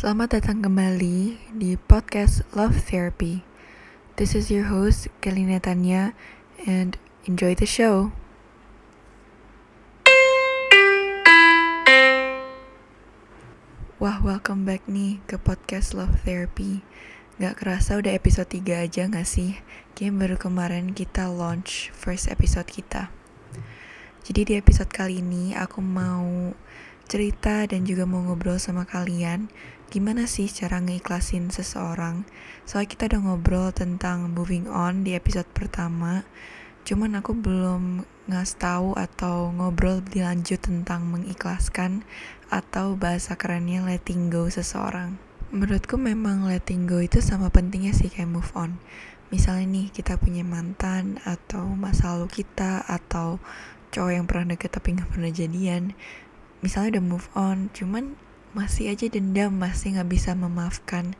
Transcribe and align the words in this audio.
Selamat 0.00 0.32
datang 0.32 0.64
kembali 0.64 1.36
di 1.60 1.76
podcast 1.76 2.40
Love 2.56 2.88
Therapy. 2.88 3.44
This 4.16 4.32
is 4.32 4.48
your 4.48 4.72
host, 4.72 5.12
Kelly 5.20 5.44
Netanya, 5.44 6.16
and 6.64 6.96
enjoy 7.28 7.52
the 7.52 7.68
show. 7.68 8.08
Wah, 14.00 14.24
welcome 14.24 14.64
back 14.64 14.88
nih 14.88 15.20
ke 15.28 15.36
podcast 15.36 15.92
Love 15.92 16.24
Therapy. 16.24 16.80
Gak 17.36 17.60
kerasa 17.60 18.00
udah 18.00 18.16
episode 18.16 18.48
3 18.48 18.88
aja 18.88 19.04
gak 19.04 19.28
sih? 19.28 19.60
Kayaknya 19.92 20.16
baru 20.16 20.36
kemarin 20.40 20.96
kita 20.96 21.28
launch 21.28 21.92
first 21.92 22.32
episode 22.32 22.72
kita. 22.72 23.12
Jadi 24.24 24.48
di 24.48 24.54
episode 24.56 24.88
kali 24.88 25.20
ini 25.20 25.52
aku 25.52 25.84
mau 25.84 26.56
cerita 27.10 27.66
dan 27.66 27.82
juga 27.82 28.06
mau 28.06 28.22
ngobrol 28.22 28.62
sama 28.62 28.86
kalian 28.86 29.50
gimana 29.90 30.30
sih 30.30 30.46
cara 30.46 30.78
ngeikhlasin 30.78 31.50
seseorang. 31.50 32.22
Soalnya 32.62 32.94
kita 32.94 33.02
udah 33.10 33.20
ngobrol 33.26 33.68
tentang 33.74 34.30
moving 34.30 34.70
on 34.70 35.02
di 35.02 35.18
episode 35.18 35.50
pertama, 35.50 36.22
cuman 36.86 37.18
aku 37.18 37.34
belum 37.34 38.06
ngasih 38.30 38.58
tahu 38.62 38.88
atau 38.94 39.50
ngobrol 39.50 39.98
dilanjut 40.06 40.62
tentang 40.62 41.10
mengikhlaskan 41.10 42.06
atau 42.54 42.94
bahasa 42.94 43.34
kerennya 43.34 43.82
letting 43.82 44.30
go 44.30 44.46
seseorang. 44.46 45.18
Menurutku 45.50 45.98
memang 45.98 46.46
letting 46.46 46.86
go 46.86 47.02
itu 47.02 47.18
sama 47.18 47.50
pentingnya 47.50 47.90
sih 47.90 48.06
kayak 48.06 48.30
move 48.30 48.54
on. 48.54 48.78
Misalnya 49.34 49.66
nih 49.66 49.86
kita 49.90 50.14
punya 50.22 50.46
mantan 50.46 51.18
atau 51.26 51.66
masa 51.74 52.14
lalu 52.14 52.30
kita 52.30 52.86
atau 52.86 53.42
cowok 53.90 54.12
yang 54.14 54.26
pernah 54.30 54.54
deket 54.54 54.70
tapi 54.70 54.94
nggak 54.94 55.10
pernah 55.10 55.30
jadian. 55.34 55.98
Misalnya 56.60 57.00
udah 57.00 57.04
move 57.04 57.28
on, 57.32 57.72
cuman 57.72 58.16
masih 58.52 58.90
aja 58.90 59.06
dendam, 59.06 59.54
masih 59.54 59.94
nggak 59.96 60.10
bisa 60.10 60.34
memaafkan 60.34 61.14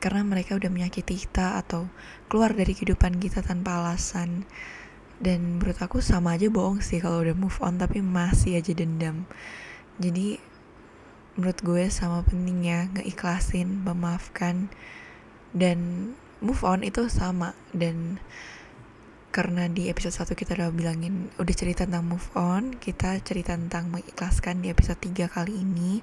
karena 0.00 0.24
mereka 0.24 0.56
udah 0.56 0.72
menyakiti 0.72 1.28
kita 1.28 1.60
atau 1.60 1.92
keluar 2.32 2.56
dari 2.56 2.72
kehidupan 2.72 3.20
kita 3.20 3.44
tanpa 3.44 3.84
alasan. 3.84 4.48
Dan 5.20 5.60
menurut 5.60 5.76
aku 5.76 6.00
sama 6.00 6.40
aja 6.40 6.48
bohong 6.48 6.80
sih 6.80 6.96
kalau 6.96 7.20
udah 7.20 7.36
move 7.36 7.60
on 7.60 7.76
tapi 7.76 8.00
masih 8.00 8.56
aja 8.56 8.72
dendam. 8.72 9.28
Jadi 10.00 10.40
menurut 11.36 11.60
gue 11.60 11.84
sama 11.92 12.24
pentingnya 12.24 12.88
ngeikhlasin 12.96 13.84
memaafkan 13.84 14.72
dan 15.52 16.10
move 16.40 16.64
on 16.64 16.80
itu 16.80 17.12
sama. 17.12 17.52
Dan 17.76 18.16
karena 19.30 19.70
di 19.70 19.86
episode 19.86 20.14
1 20.14 20.34
kita 20.34 20.58
udah 20.58 20.70
bilangin 20.74 21.30
udah 21.38 21.54
cerita 21.54 21.86
tentang 21.86 22.06
move 22.06 22.28
on 22.34 22.74
kita 22.74 23.18
cerita 23.22 23.54
tentang 23.54 23.90
mengikhlaskan 23.94 24.62
di 24.62 24.74
episode 24.74 24.98
3 24.98 25.30
kali 25.30 25.54
ini 25.54 26.02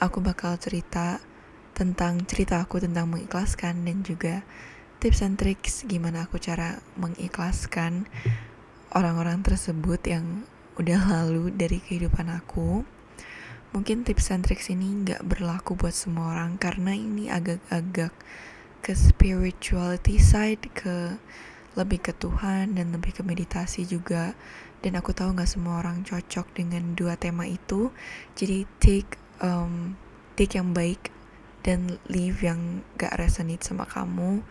aku 0.00 0.24
bakal 0.24 0.56
cerita 0.56 1.20
tentang 1.72 2.24
cerita 2.28 2.60
aku 2.60 2.80
tentang 2.80 3.12
mengikhlaskan 3.12 3.84
dan 3.84 4.04
juga 4.04 4.44
tips 5.02 5.24
and 5.24 5.36
tricks 5.40 5.82
gimana 5.84 6.24
aku 6.24 6.38
cara 6.38 6.78
mengikhlaskan 6.96 8.06
orang-orang 8.92 9.40
tersebut 9.40 9.98
yang 10.04 10.44
udah 10.76 11.00
lalu 11.08 11.52
dari 11.52 11.80
kehidupan 11.80 12.28
aku. 12.32 12.84
Mungkin 13.72 14.04
tips 14.04 14.28
and 14.32 14.44
tricks 14.44 14.68
ini 14.68 15.04
nggak 15.04 15.24
berlaku 15.24 15.76
buat 15.76 15.96
semua 15.96 16.36
orang 16.36 16.60
karena 16.60 16.92
ini 16.92 17.32
agak-agak 17.32 18.12
ke 18.84 18.92
spirituality 18.92 20.20
side, 20.20 20.68
ke 20.76 21.16
lebih 21.78 22.04
ke 22.04 22.12
Tuhan 22.16 22.76
dan 22.76 22.92
lebih 22.92 23.16
ke 23.16 23.22
meditasi 23.24 23.88
juga. 23.88 24.36
Dan 24.82 24.98
aku 24.98 25.14
tahu 25.14 25.32
nggak 25.36 25.50
semua 25.50 25.80
orang 25.80 26.02
cocok 26.02 26.52
dengan 26.52 26.92
dua 26.98 27.14
tema 27.14 27.46
itu. 27.46 27.94
Jadi 28.34 28.66
take 28.82 29.16
um, 29.38 29.94
take 30.34 30.58
yang 30.58 30.74
baik 30.74 31.14
dan 31.62 32.02
leave 32.10 32.42
yang 32.42 32.82
gak 32.98 33.14
resonate 33.22 33.62
sama 33.62 33.86
kamu. 33.86 34.42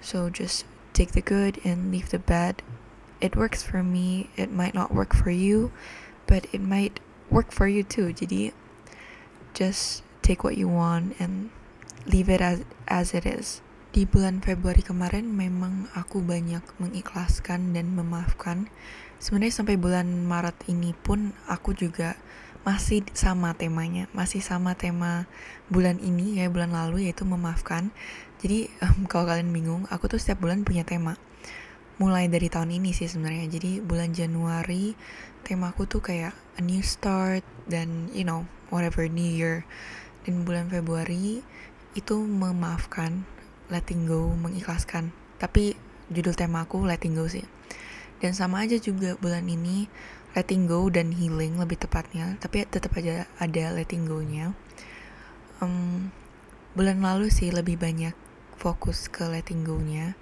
So 0.00 0.32
just 0.32 0.64
take 0.96 1.12
the 1.12 1.22
good 1.22 1.60
and 1.62 1.92
leave 1.92 2.08
the 2.08 2.18
bad 2.18 2.64
it 3.20 3.36
works 3.36 3.62
for 3.62 3.82
me 3.82 4.30
it 4.36 4.50
might 4.50 4.74
not 4.74 4.94
work 4.94 5.14
for 5.14 5.30
you 5.30 5.70
but 6.26 6.46
it 6.52 6.60
might 6.60 7.00
work 7.30 7.50
for 7.52 7.66
you 7.66 7.82
too 7.82 8.12
jadi 8.12 8.52
just 9.54 10.02
take 10.22 10.44
what 10.44 10.56
you 10.56 10.68
want 10.68 11.14
and 11.18 11.50
leave 12.06 12.28
it 12.28 12.40
as 12.40 12.62
as 12.86 13.14
it 13.14 13.26
is 13.26 13.60
di 13.88 14.04
bulan 14.04 14.44
Februari 14.44 14.84
kemarin 14.84 15.32
memang 15.32 15.88
aku 15.96 16.20
banyak 16.20 16.60
mengikhlaskan 16.76 17.72
dan 17.72 17.96
memaafkan. 17.96 18.68
Sebenarnya 19.16 19.64
sampai 19.64 19.80
bulan 19.80 20.28
Maret 20.28 20.68
ini 20.68 20.92
pun 20.92 21.32
aku 21.48 21.72
juga 21.72 22.20
masih 22.68 23.00
sama 23.16 23.56
temanya 23.56 24.12
masih 24.12 24.44
sama 24.44 24.76
tema 24.76 25.24
bulan 25.72 25.96
ini 26.04 26.36
ya 26.36 26.52
bulan 26.52 26.68
lalu 26.68 27.08
yaitu 27.08 27.24
memaafkan. 27.24 27.88
Jadi 28.44 28.68
um, 28.84 29.08
kalau 29.08 29.24
kalian 29.24 29.48
bingung 29.48 29.88
aku 29.88 30.12
tuh 30.12 30.20
setiap 30.20 30.44
bulan 30.44 30.68
punya 30.68 30.84
tema. 30.84 31.16
Mulai 31.96 32.28
dari 32.28 32.52
tahun 32.52 32.70
ini 32.76 32.92
sih 32.92 33.08
sebenarnya. 33.08 33.48
Jadi 33.48 33.80
bulan 33.80 34.12
Januari 34.12 34.92
temaku 35.48 35.88
tuh 35.88 36.04
kayak 36.04 36.36
a 36.58 36.62
new 36.62 36.84
start 36.84 37.42
dan 37.64 38.12
you 38.12 38.22
know 38.22 38.44
whatever 38.68 39.08
new 39.08 39.24
year. 39.24 39.64
Dan 40.28 40.44
bulan 40.44 40.68
Februari 40.68 41.40
itu 41.96 42.16
memaafkan 42.20 43.24
letting 43.68 44.08
go 44.08 44.32
mengikhlaskan. 44.36 45.14
Tapi 45.40 45.78
judul 46.12 46.34
temaku 46.34 46.84
letting 46.84 47.16
go 47.16 47.28
sih. 47.28 47.44
Dan 48.18 48.34
sama 48.34 48.66
aja 48.66 48.76
juga 48.82 49.14
bulan 49.16 49.46
ini 49.46 49.86
letting 50.36 50.68
go 50.68 50.90
dan 50.92 51.14
healing 51.14 51.56
lebih 51.56 51.80
tepatnya 51.80 52.36
tapi 52.36 52.60
tetap 52.68 52.92
aja 53.00 53.24
ada 53.40 53.72
letting 53.72 54.04
go 54.04 54.20
nya 54.20 54.52
um, 55.64 56.12
bulan 56.76 57.00
lalu 57.00 57.32
sih 57.32 57.48
lebih 57.48 57.80
banyak 57.80 58.12
fokus 58.60 59.08
ke 59.08 59.24
letting 59.24 59.64
go 59.64 59.80
nya 59.80 60.12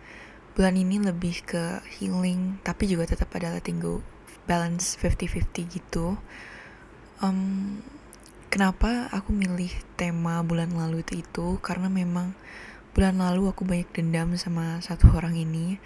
bulan 0.54 0.78
ini 0.78 1.02
lebih 1.02 1.42
ke 1.42 1.82
healing 1.98 2.62
tapi 2.62 2.86
juga 2.86 3.10
tetap 3.12 3.34
ada 3.34 3.50
letting 3.58 3.82
go 3.82 4.00
balance 4.46 4.94
50-50 5.02 5.74
gitu. 5.74 6.14
Um, 7.20 7.82
kenapa 8.48 9.10
aku 9.10 9.34
milih 9.34 9.68
tema 9.98 10.40
bulan 10.46 10.72
lalu 10.72 11.02
itu 11.02 11.20
itu? 11.20 11.58
Karena 11.60 11.90
memang 11.90 12.32
bulan 12.96 13.20
lalu 13.20 13.52
aku 13.52 13.68
banyak 13.68 13.92
dendam 13.92 14.32
sama 14.40 14.80
satu 14.80 15.12
orang 15.12 15.36
ini. 15.36 15.76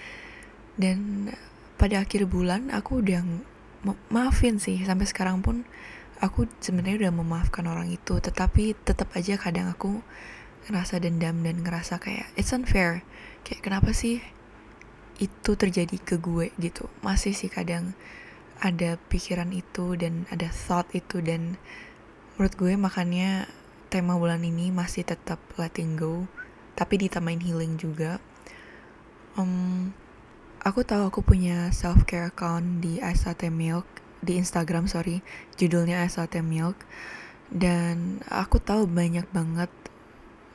Dan 0.78 1.26
pada 1.74 2.06
akhir 2.06 2.30
bulan 2.30 2.70
aku 2.70 3.02
udah 3.02 3.26
ma 3.82 3.98
maafin 4.14 4.62
sih. 4.62 4.78
Sampai 4.86 5.10
sekarang 5.10 5.42
pun 5.42 5.66
aku 6.22 6.46
sebenarnya 6.62 7.10
udah 7.10 7.12
memaafkan 7.18 7.66
orang 7.66 7.90
itu. 7.90 8.22
Tetapi 8.22 8.78
tetap 8.86 9.10
aja 9.18 9.34
kadang 9.34 9.66
aku 9.74 9.98
ngerasa 10.70 11.02
dendam 11.02 11.42
dan 11.42 11.66
ngerasa 11.66 11.98
kayak 11.98 12.30
it's 12.38 12.54
unfair. 12.54 13.02
Kayak 13.42 13.66
kenapa 13.66 13.90
sih 13.90 14.22
itu 15.18 15.58
terjadi 15.58 15.98
ke 15.98 16.14
gue? 16.22 16.54
Gitu. 16.62 16.86
Masih 17.02 17.34
sih 17.34 17.50
kadang 17.50 17.98
ada 18.62 19.02
pikiran 19.10 19.50
itu 19.50 19.98
dan 19.98 20.30
ada 20.30 20.46
thought 20.46 20.86
itu. 20.94 21.18
Dan 21.18 21.58
menurut 22.38 22.54
gue 22.54 22.78
makanya 22.78 23.50
tema 23.90 24.14
bulan 24.14 24.46
ini 24.46 24.70
masih 24.70 25.02
tetap 25.02 25.42
letting 25.58 25.98
go 25.98 26.30
tapi 26.80 26.96
ditambahin 26.96 27.44
healing 27.44 27.76
juga. 27.76 28.16
Um, 29.36 29.92
aku 30.64 30.80
tahu 30.80 31.12
aku 31.12 31.20
punya 31.20 31.68
self 31.76 32.08
care 32.08 32.32
account 32.32 32.80
di 32.80 32.96
Asate 33.04 33.52
Milk 33.52 33.84
di 34.24 34.40
Instagram 34.40 34.88
sorry. 34.88 35.20
Judulnya 35.60 36.00
Asate 36.08 36.40
Milk. 36.40 36.80
Dan 37.52 38.24
aku 38.32 38.56
tahu 38.64 38.88
banyak 38.88 39.28
banget 39.36 39.68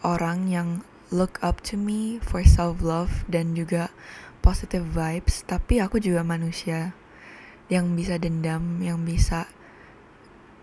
orang 0.01 0.49
yang 0.49 0.81
look 1.13 1.37
up 1.45 1.61
to 1.61 1.77
me 1.77 2.17
for 2.17 2.41
self 2.41 2.81
love 2.81 3.21
dan 3.29 3.53
juga 3.53 3.93
positive 4.41 4.89
vibes. 4.89 5.45
Tapi 5.45 5.77
aku 5.77 6.01
juga 6.01 6.25
manusia 6.25 6.97
yang 7.69 7.93
bisa 7.97 8.17
dendam 8.21 8.81
yang 8.81 9.01
bisa 9.05 9.49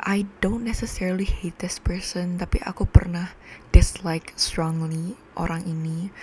I 0.02 0.26
don't 0.42 0.66
necessarily 0.66 1.26
hate 1.26 1.62
this 1.62 1.78
person 1.78 2.38
tapi 2.38 2.58
aku 2.62 2.86
pernah 2.86 3.34
dislike 3.82 4.30
strongly 4.38 5.18
orang 5.34 5.66
ini. 5.66 6.14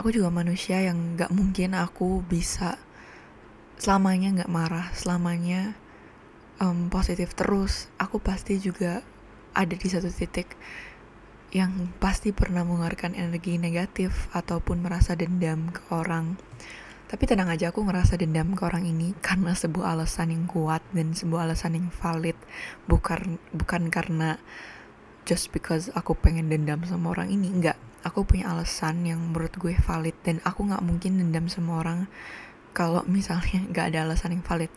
Aku 0.00 0.08
juga 0.08 0.32
manusia 0.32 0.80
yang 0.80 1.20
gak 1.20 1.28
mungkin 1.36 1.76
aku 1.76 2.24
bisa 2.24 2.80
selamanya 3.76 4.40
gak 4.40 4.48
marah 4.48 4.88
selamanya 4.96 5.76
um, 6.64 6.88
positif 6.88 7.36
terus. 7.36 7.92
Aku 8.00 8.24
pasti 8.24 8.56
juga 8.56 9.04
ada 9.52 9.76
di 9.76 9.84
satu 9.84 10.08
titik 10.08 10.56
yang 11.52 11.92
pasti 12.00 12.32
pernah 12.32 12.64
mengeluarkan 12.64 13.12
energi 13.12 13.60
negatif 13.60 14.32
ataupun 14.32 14.80
merasa 14.80 15.12
dendam 15.12 15.76
ke 15.76 15.84
orang. 15.92 16.40
Tapi 17.04 17.28
tenang 17.28 17.52
aja 17.52 17.68
aku 17.68 17.84
ngerasa 17.84 18.16
dendam 18.16 18.56
ke 18.56 18.64
orang 18.64 18.88
ini 18.88 19.12
karena 19.20 19.52
sebuah 19.52 19.92
alasan 19.92 20.32
yang 20.32 20.48
kuat 20.48 20.80
dan 20.96 21.12
sebuah 21.12 21.52
alasan 21.52 21.76
yang 21.76 21.92
valid. 21.92 22.34
Bukan 22.88 23.36
bukan 23.52 23.92
karena 23.92 24.40
just 25.24 25.50
because 25.50 25.88
aku 25.96 26.12
pengen 26.16 26.52
dendam 26.52 26.84
sama 26.84 27.16
orang 27.16 27.32
ini. 27.32 27.48
Enggak 27.50 27.80
aku 28.04 28.28
punya 28.28 28.52
alasan 28.52 29.08
yang 29.08 29.18
menurut 29.32 29.56
gue 29.56 29.72
valid 29.80 30.14
dan 30.22 30.38
aku 30.44 30.68
nggak 30.68 30.84
mungkin 30.84 31.16
dendam 31.16 31.48
sama 31.48 31.80
orang 31.80 32.04
kalau 32.76 33.00
misalnya 33.08 33.64
nggak 33.72 33.86
ada 33.90 33.98
alasan 34.06 34.36
yang 34.38 34.44
valid. 34.44 34.70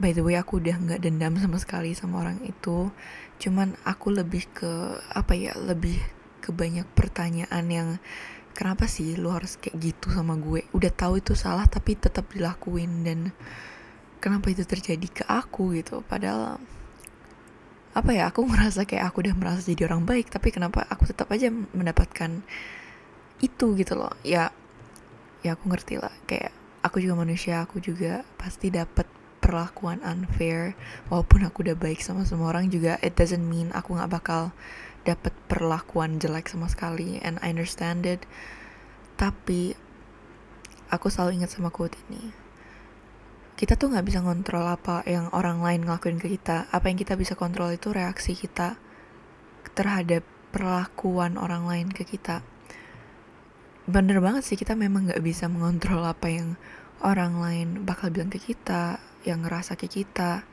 By 0.00 0.16
the 0.16 0.24
way 0.24 0.40
aku 0.40 0.64
udah 0.64 0.80
nggak 0.80 1.04
dendam 1.04 1.36
sama 1.36 1.60
sekali 1.60 1.92
sama 1.92 2.24
orang 2.24 2.40
itu. 2.48 2.88
Cuman 3.36 3.76
aku 3.84 4.16
lebih 4.16 4.48
ke 4.56 4.96
apa 5.12 5.36
ya 5.36 5.52
lebih 5.60 6.00
ke 6.40 6.56
banyak 6.56 6.88
pertanyaan 6.96 7.64
yang 7.68 7.88
kenapa 8.56 8.88
sih 8.88 9.12
lu 9.20 9.28
harus 9.28 9.60
kayak 9.60 9.76
gitu 9.76 10.08
sama 10.08 10.40
gue? 10.40 10.64
Udah 10.72 10.88
tahu 10.88 11.20
itu 11.20 11.36
salah 11.36 11.68
tapi 11.68 12.00
tetap 12.00 12.32
dilakuin 12.32 13.04
dan 13.04 13.28
kenapa 14.24 14.48
itu 14.48 14.64
terjadi 14.64 15.08
ke 15.12 15.24
aku 15.28 15.76
gitu. 15.76 16.00
Padahal 16.08 16.56
apa 17.90 18.10
ya 18.14 18.30
aku 18.30 18.46
merasa 18.46 18.86
kayak 18.86 19.10
aku 19.10 19.26
udah 19.26 19.34
merasa 19.34 19.66
jadi 19.66 19.90
orang 19.90 20.06
baik 20.06 20.30
tapi 20.30 20.54
kenapa 20.54 20.86
aku 20.86 21.10
tetap 21.10 21.26
aja 21.34 21.50
mendapatkan 21.50 22.42
itu 23.42 23.66
gitu 23.74 23.94
loh. 23.98 24.14
Ya 24.22 24.54
ya 25.42 25.56
aku 25.58 25.72
ngerti 25.72 25.98
lah. 25.98 26.12
Kayak 26.28 26.54
aku 26.86 27.02
juga 27.02 27.18
manusia 27.18 27.64
aku 27.64 27.82
juga 27.82 28.22
pasti 28.38 28.70
dapat 28.70 29.08
perlakuan 29.42 29.98
unfair. 30.06 30.78
Walaupun 31.10 31.48
aku 31.48 31.66
udah 31.66 31.76
baik 31.76 31.98
sama 32.04 32.22
semua 32.22 32.54
orang 32.54 32.70
juga 32.70 33.00
it 33.02 33.18
doesn't 33.18 33.42
mean 33.42 33.74
aku 33.74 33.98
nggak 33.98 34.12
bakal 34.12 34.54
dapat 35.02 35.32
perlakuan 35.48 36.20
jelek 36.20 36.46
sama 36.46 36.68
sekali 36.70 37.18
and 37.24 37.42
I 37.42 37.50
understand 37.50 38.06
it. 38.06 38.22
Tapi 39.18 39.74
aku 40.94 41.10
selalu 41.10 41.42
ingat 41.42 41.50
sama 41.54 41.74
quote 41.74 41.98
ini 42.08 42.39
kita 43.60 43.76
tuh 43.76 43.92
nggak 43.92 44.08
bisa 44.08 44.24
kontrol 44.24 44.64
apa 44.64 45.04
yang 45.04 45.28
orang 45.36 45.60
lain 45.60 45.84
ngelakuin 45.84 46.16
ke 46.16 46.32
kita. 46.32 46.72
Apa 46.72 46.88
yang 46.88 46.96
kita 46.96 47.12
bisa 47.12 47.36
kontrol 47.36 47.68
itu 47.68 47.92
reaksi 47.92 48.32
kita 48.32 48.80
terhadap 49.76 50.24
perlakuan 50.48 51.36
orang 51.36 51.68
lain 51.68 51.92
ke 51.92 52.08
kita. 52.08 52.40
Bener 53.84 54.16
banget 54.24 54.48
sih 54.48 54.56
kita 54.56 54.72
memang 54.72 55.12
nggak 55.12 55.20
bisa 55.20 55.44
mengontrol 55.52 56.08
apa 56.08 56.32
yang 56.32 56.56
orang 57.04 57.36
lain 57.36 57.68
bakal 57.84 58.08
bilang 58.08 58.32
ke 58.32 58.40
kita 58.40 58.96
yang 59.28 59.44
ngerasa 59.44 59.76
ke 59.76 59.92
kita. 59.92 60.48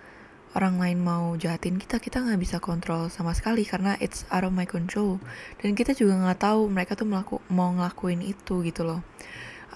Orang 0.51 0.75
lain 0.75 0.99
mau 0.99 1.31
jahatin 1.39 1.79
kita 1.79 2.03
kita 2.03 2.19
nggak 2.19 2.43
bisa 2.43 2.59
kontrol 2.59 3.07
sama 3.07 3.31
sekali 3.31 3.63
karena 3.63 3.95
it's 4.03 4.27
out 4.35 4.43
of 4.43 4.51
my 4.51 4.67
control. 4.67 5.23
Dan 5.63 5.79
kita 5.79 5.95
juga 5.95 6.19
nggak 6.19 6.43
tahu 6.43 6.67
mereka 6.67 6.99
tuh 6.99 7.07
melaku 7.07 7.39
mau 7.47 7.71
ngelakuin 7.71 8.19
itu 8.19 8.67
gitu 8.67 8.83
loh. 8.83 8.99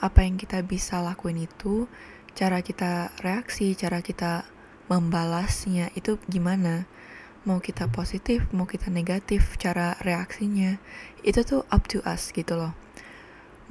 Apa 0.03 0.27
yang 0.27 0.35
kita 0.35 0.59
bisa 0.67 0.99
lakuin 0.99 1.47
itu 1.47 1.87
cara 2.37 2.63
kita 2.63 3.11
reaksi 3.19 3.75
cara 3.75 3.99
kita 3.99 4.47
membalasnya 4.87 5.91
itu 5.95 6.19
gimana? 6.27 6.87
Mau 7.47 7.57
kita 7.57 7.89
positif 7.89 8.45
mau 8.53 8.69
kita 8.69 8.93
negatif 8.93 9.57
cara 9.57 9.97
reaksinya 10.05 10.77
itu 11.25 11.41
tuh 11.41 11.65
up 11.73 11.89
to 11.89 11.99
us 12.05 12.29
gitu 12.31 12.57
loh. 12.57 12.73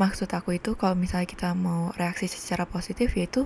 Maksud 0.01 0.33
aku 0.33 0.57
itu 0.57 0.75
kalau 0.81 0.97
misalnya 0.97 1.29
kita 1.29 1.53
mau 1.53 1.93
reaksi 1.93 2.25
secara 2.25 2.65
positif 2.65 3.13
yaitu 3.21 3.45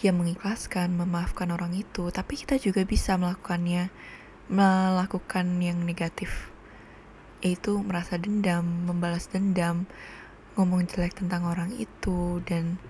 ya 0.00 0.16
mengikhlaskan, 0.16 0.96
memaafkan 0.96 1.52
orang 1.52 1.76
itu, 1.76 2.08
tapi 2.08 2.40
kita 2.40 2.56
juga 2.56 2.86
bisa 2.88 3.20
melakukannya, 3.20 3.92
melakukan 4.48 5.60
yang 5.60 5.84
negatif, 5.84 6.48
yaitu 7.44 7.76
merasa 7.84 8.16
dendam, 8.16 8.64
membalas 8.88 9.28
dendam, 9.28 9.84
ngomong 10.56 10.88
jelek 10.88 11.20
tentang 11.20 11.44
orang 11.44 11.76
itu, 11.76 12.40
dan 12.48 12.80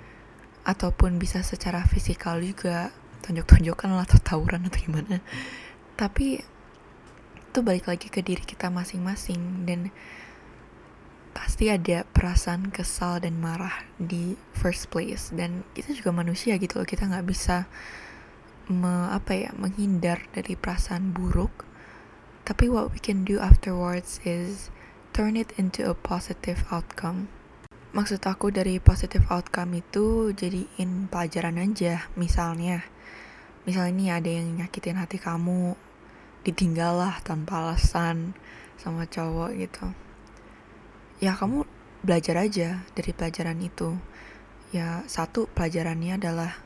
ataupun 0.64 1.16
bisa 1.16 1.40
secara 1.40 1.84
fisikal 1.88 2.40
juga, 2.40 2.92
tonjok-tonjokan 3.24 3.92
lah 3.92 4.04
atau 4.04 4.20
tawuran 4.20 4.66
atau 4.68 4.80
gimana. 4.80 5.20
Tapi 5.96 6.40
itu 7.50 7.58
balik 7.66 7.90
lagi 7.90 8.06
ke 8.06 8.22
diri 8.22 8.46
kita 8.46 8.70
masing-masing 8.70 9.66
dan 9.66 9.90
pasti 11.34 11.70
ada 11.70 12.06
perasaan 12.06 12.70
kesal 12.70 13.22
dan 13.22 13.40
marah 13.40 13.86
di 13.96 14.36
first 14.54 14.92
place. 14.92 15.32
Dan 15.32 15.64
kita 15.72 15.96
juga 15.96 16.12
manusia 16.12 16.54
gitu 16.60 16.80
loh 16.80 16.88
kita 16.88 17.08
nggak 17.08 17.26
bisa 17.26 17.66
me, 18.70 19.10
apa 19.10 19.32
ya 19.34 19.50
menghindar 19.56 20.26
dari 20.30 20.54
perasaan 20.54 21.10
buruk. 21.10 21.66
Tapi 22.44 22.66
what 22.66 22.90
we 22.90 22.98
can 22.98 23.22
do 23.22 23.38
afterwards 23.38 24.18
is 24.26 24.74
turn 25.14 25.34
it 25.34 25.50
into 25.58 25.86
a 25.86 25.94
positive 25.94 26.66
outcome 26.70 27.28
maksud 27.90 28.22
aku 28.22 28.54
dari 28.54 28.78
positive 28.78 29.26
outcome 29.34 29.82
itu 29.82 30.30
jadiin 30.30 31.10
pelajaran 31.10 31.58
aja 31.58 32.06
misalnya. 32.14 32.86
Misalnya 33.66 33.92
ini 33.92 34.06
ada 34.08 34.30
yang 34.30 34.46
nyakitin 34.62 34.96
hati 34.96 35.18
kamu 35.18 35.74
ditinggal 36.46 36.96
lah 36.96 37.20
tanpa 37.20 37.60
alasan 37.60 38.32
sama 38.80 39.04
cowok 39.04 39.50
gitu. 39.60 39.86
Ya 41.20 41.36
kamu 41.36 41.68
belajar 42.00 42.40
aja 42.40 42.80
dari 42.96 43.12
pelajaran 43.12 43.60
itu. 43.60 43.98
Ya 44.72 45.04
satu 45.04 45.50
pelajarannya 45.52 46.16
adalah 46.16 46.56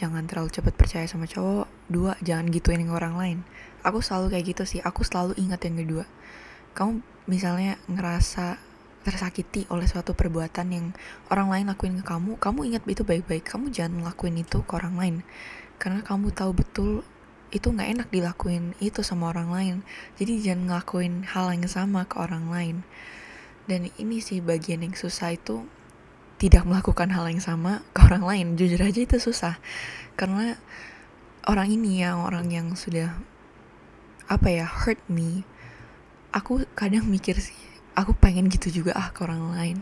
jangan 0.00 0.24
terlalu 0.24 0.48
cepat 0.48 0.74
percaya 0.78 1.04
sama 1.04 1.28
cowok. 1.28 1.68
Dua 1.92 2.16
jangan 2.24 2.48
gituin 2.48 2.88
orang 2.88 3.18
lain. 3.18 3.38
Aku 3.84 4.00
selalu 4.00 4.38
kayak 4.38 4.56
gitu 4.56 4.64
sih. 4.64 4.80
Aku 4.80 5.04
selalu 5.04 5.36
ingat 5.36 5.60
yang 5.68 5.76
kedua. 5.76 6.06
Kamu 6.72 7.04
misalnya 7.28 7.76
ngerasa 7.90 8.71
tersakiti 9.02 9.66
oleh 9.68 9.84
suatu 9.90 10.14
perbuatan 10.14 10.66
yang 10.70 10.86
orang 11.28 11.50
lain 11.50 11.66
lakuin 11.74 11.98
ke 11.98 12.04
kamu 12.06 12.38
kamu 12.38 12.60
ingat 12.72 12.82
itu 12.86 13.02
baik-baik. 13.02 13.44
Kamu 13.44 13.74
jangan 13.74 14.02
ngelakuin 14.02 14.38
itu 14.38 14.62
ke 14.62 14.72
orang 14.78 14.94
lain. 14.94 15.16
Karena 15.82 16.00
kamu 16.06 16.30
tahu 16.30 16.54
betul 16.54 17.02
itu 17.52 17.68
nggak 17.68 17.90
enak 17.98 18.08
dilakuin 18.08 18.72
itu 18.78 19.02
sama 19.02 19.34
orang 19.34 19.50
lain. 19.50 19.76
Jadi 20.16 20.40
jangan 20.40 20.62
ngelakuin 20.70 21.26
hal 21.26 21.52
yang 21.52 21.66
sama 21.68 22.06
ke 22.06 22.16
orang 22.16 22.48
lain. 22.48 22.76
Dan 23.66 23.90
ini 23.98 24.22
sih 24.22 24.38
bagian 24.38 24.86
yang 24.86 24.94
susah 24.94 25.34
itu 25.34 25.66
tidak 26.38 26.66
melakukan 26.66 27.10
hal 27.10 27.26
yang 27.26 27.42
sama 27.42 27.82
ke 27.92 28.02
orang 28.06 28.24
lain. 28.24 28.46
Jujur 28.54 28.80
aja 28.80 29.00
itu 29.02 29.18
susah. 29.18 29.58
Karena 30.14 30.54
orang 31.46 31.74
ini 31.74 32.06
ya 32.06 32.14
orang 32.14 32.48
yang 32.50 32.78
sudah 32.78 33.14
apa 34.30 34.48
ya 34.48 34.64
hurt 34.64 35.02
me. 35.10 35.42
Aku 36.32 36.64
kadang 36.72 37.04
mikir 37.10 37.36
sih 37.36 37.71
aku 37.92 38.16
pengen 38.16 38.48
gitu 38.48 38.82
juga 38.82 38.96
ah 38.96 39.12
ke 39.12 39.24
orang 39.24 39.52
lain. 39.52 39.78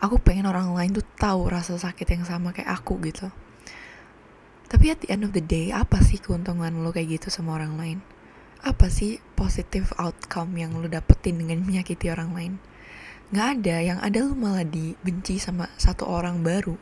Aku 0.00 0.20
pengen 0.20 0.44
orang 0.44 0.76
lain 0.76 0.92
tuh 0.92 1.06
tahu 1.16 1.48
rasa 1.48 1.80
sakit 1.80 2.04
yang 2.04 2.24
sama 2.28 2.52
kayak 2.52 2.68
aku 2.68 3.00
gitu. 3.04 3.32
Tapi 4.66 4.90
at 4.90 4.98
the 5.00 5.08
end 5.14 5.22
of 5.22 5.32
the 5.32 5.44
day 5.44 5.70
apa 5.70 6.02
sih 6.02 6.18
keuntungan 6.18 6.82
lo 6.82 6.90
kayak 6.90 7.20
gitu 7.20 7.28
sama 7.30 7.56
orang 7.56 7.78
lain? 7.78 7.98
Apa 8.66 8.90
sih 8.90 9.22
positive 9.38 9.94
outcome 9.96 10.58
yang 10.58 10.74
lo 10.74 10.90
dapetin 10.90 11.38
dengan 11.38 11.62
menyakiti 11.62 12.10
orang 12.10 12.30
lain? 12.34 12.52
Nggak 13.30 13.48
ada 13.62 13.76
yang 13.78 13.98
ada 14.02 14.18
lu 14.26 14.34
malah 14.34 14.66
dibenci 14.66 15.38
sama 15.38 15.70
satu 15.78 16.04
orang 16.04 16.42
baru. 16.42 16.74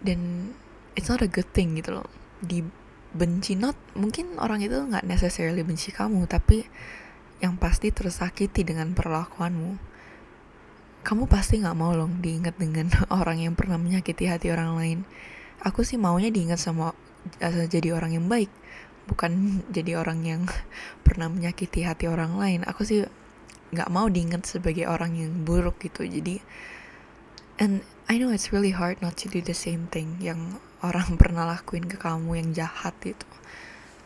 Dan 0.00 0.50
it's 0.96 1.12
not 1.12 1.20
a 1.20 1.28
good 1.28 1.48
thing 1.52 1.76
gitu 1.76 2.00
loh. 2.00 2.08
Dibenci 2.40 3.54
not 3.60 3.76
mungkin 3.92 4.40
orang 4.40 4.64
itu 4.64 4.76
nggak 4.76 5.04
necessarily 5.04 5.60
benci 5.62 5.92
kamu 5.92 6.24
tapi 6.24 6.64
yang 7.40 7.60
pasti 7.60 7.92
tersakiti 7.92 8.64
dengan 8.64 8.96
perlakuanmu. 8.96 9.76
Kamu 11.06 11.24
pasti 11.30 11.62
nggak 11.62 11.76
mau 11.78 11.94
loh 11.94 12.10
diingat 12.10 12.56
dengan 12.58 12.90
orang 13.18 13.44
yang 13.44 13.54
pernah 13.54 13.78
menyakiti 13.78 14.26
hati 14.26 14.50
orang 14.50 14.74
lain. 14.74 14.98
Aku 15.62 15.82
sih 15.82 15.96
maunya 15.96 16.32
diingat 16.32 16.60
sama 16.60 16.92
uh, 17.42 17.66
jadi 17.66 17.96
orang 17.96 18.16
yang 18.16 18.26
baik 18.26 18.50
bukan 19.06 19.32
jadi 19.76 20.02
orang 20.02 20.26
yang 20.26 20.42
pernah 21.06 21.30
menyakiti 21.30 21.86
hati 21.86 22.10
orang 22.10 22.36
lain. 22.36 22.60
Aku 22.66 22.82
sih 22.82 23.06
nggak 23.74 23.90
mau 23.90 24.06
diingat 24.06 24.46
sebagai 24.46 24.86
orang 24.86 25.18
yang 25.18 25.32
buruk 25.42 25.78
gitu. 25.82 26.06
Jadi 26.06 26.42
and 27.58 27.82
I 28.06 28.22
know 28.22 28.30
it's 28.30 28.54
really 28.54 28.70
hard 28.70 29.02
not 29.02 29.18
to 29.22 29.26
do 29.26 29.42
the 29.42 29.56
same 29.56 29.90
thing 29.90 30.22
yang 30.22 30.62
orang 30.84 31.18
pernah 31.18 31.42
lakuin 31.48 31.88
ke 31.88 31.98
kamu 31.98 32.38
yang 32.38 32.48
jahat 32.54 32.94
itu 33.02 33.26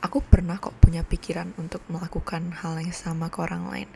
aku 0.01 0.25
pernah 0.25 0.57
kok 0.57 0.77
punya 0.81 1.05
pikiran 1.05 1.53
untuk 1.61 1.85
melakukan 1.93 2.57
hal 2.57 2.81
yang 2.81 2.93
sama 2.93 3.29
ke 3.29 3.45
orang 3.45 3.69
lain. 3.69 3.91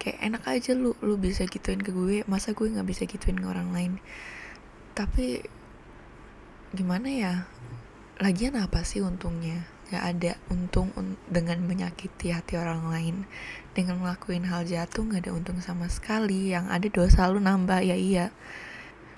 Kayak 0.00 0.18
enak 0.22 0.42
aja 0.46 0.72
lu 0.72 0.96
lu 1.04 1.20
bisa 1.20 1.44
gituin 1.44 1.82
ke 1.82 1.92
gue 1.92 2.24
masa 2.24 2.56
gue 2.56 2.70
nggak 2.70 2.88
bisa 2.88 3.04
gituin 3.04 3.36
ke 3.36 3.46
orang 3.46 3.74
lain? 3.74 3.92
Tapi 4.94 5.42
gimana 6.72 7.08
ya? 7.10 7.34
Lagian 8.22 8.56
apa 8.56 8.86
sih 8.86 9.02
untungnya? 9.02 9.66
Gak 9.90 10.06
ada 10.06 10.32
untung 10.54 10.94
un 10.94 11.18
dengan 11.26 11.58
menyakiti 11.66 12.30
hati 12.30 12.54
orang 12.54 12.86
lain. 12.86 13.16
Dengan 13.74 13.98
ngelakuin 14.06 14.46
hal 14.46 14.62
jatuh 14.62 15.02
gak 15.02 15.26
ada 15.26 15.34
untung 15.34 15.58
sama 15.58 15.90
sekali. 15.90 16.54
Yang 16.54 16.66
ada 16.70 16.88
dosa 16.94 17.20
lu 17.26 17.42
nambah 17.42 17.82
ya 17.82 17.98
iya. 17.98 18.30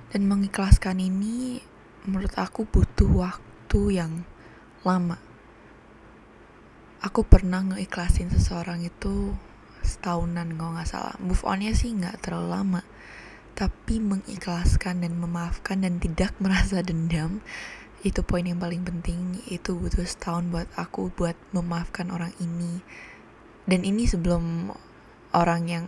Dan 0.08 0.24
mengikhlaskan 0.32 0.96
ini 0.96 1.60
menurut 2.08 2.32
aku 2.40 2.64
butuh 2.64 3.10
waktu 3.10 4.00
yang 4.00 4.24
lama 4.80 5.31
aku 7.02 7.26
pernah 7.26 7.66
ngeikhlasin 7.66 8.30
seseorang 8.30 8.86
itu 8.86 9.34
setahunan 9.82 10.54
kalau 10.54 10.78
nggak 10.78 10.88
salah. 10.88 11.14
Move 11.18 11.42
onnya 11.42 11.74
sih 11.74 11.90
nggak 11.90 12.22
terlalu 12.22 12.48
lama. 12.54 12.82
Tapi 13.52 13.98
mengikhlaskan 14.00 15.02
dan 15.02 15.18
memaafkan 15.18 15.82
dan 15.82 15.98
tidak 15.98 16.32
merasa 16.42 16.80
dendam 16.80 17.42
itu 18.06 18.22
poin 18.22 18.46
yang 18.46 18.62
paling 18.62 18.86
penting. 18.86 19.42
Itu 19.50 19.74
butuh 19.74 20.06
setahun 20.06 20.46
buat 20.48 20.70
aku 20.78 21.10
buat 21.12 21.34
memaafkan 21.50 22.14
orang 22.14 22.32
ini. 22.38 22.78
Dan 23.66 23.82
ini 23.82 24.06
sebelum 24.06 24.70
orang 25.34 25.62
yang 25.66 25.84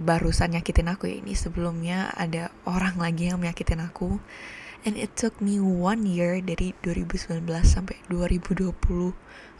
barusan 0.00 0.56
nyakitin 0.56 0.88
aku 0.88 1.12
ya 1.12 1.20
ini 1.20 1.36
sebelumnya 1.36 2.08
ada 2.16 2.48
orang 2.64 2.96
lagi 2.96 3.28
yang 3.28 3.36
meyakitin 3.36 3.84
aku 3.84 4.16
and 4.84 4.96
it 4.96 5.12
took 5.12 5.36
me 5.44 5.60
one 5.60 6.08
year 6.08 6.40
dari 6.40 6.72
2019 6.80 7.44
sampai 7.64 8.00
2020 8.08 8.72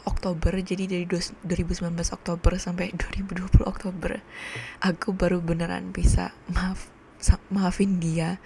Oktober. 0.09 0.53
Jadi 0.57 0.83
dari 0.89 1.05
2019 1.05 1.93
Oktober 2.09 2.51
sampai 2.57 2.89
2020 2.97 3.61
Oktober 3.65 4.17
aku 4.81 5.13
baru 5.13 5.37
beneran 5.41 5.93
bisa 5.93 6.33
maaf 6.49 6.89
maafin 7.53 8.01
dia. 8.01 8.41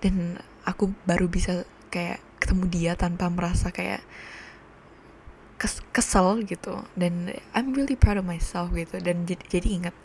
Dan 0.00 0.40
aku 0.68 0.92
baru 1.08 1.28
bisa 1.28 1.64
kayak 1.88 2.20
ketemu 2.40 2.64
dia 2.68 2.92
tanpa 2.96 3.28
merasa 3.32 3.72
kayak 3.72 4.04
kes 5.56 5.80
kesel 5.92 6.44
gitu. 6.44 6.84
Dan 6.96 7.32
I'm 7.56 7.72
really 7.72 7.96
proud 7.96 8.20
of 8.20 8.28
myself 8.28 8.72
gitu. 8.76 9.00
Dan 9.00 9.24
jadi, 9.24 9.44
jadi 9.48 9.68
ingat 9.80 9.96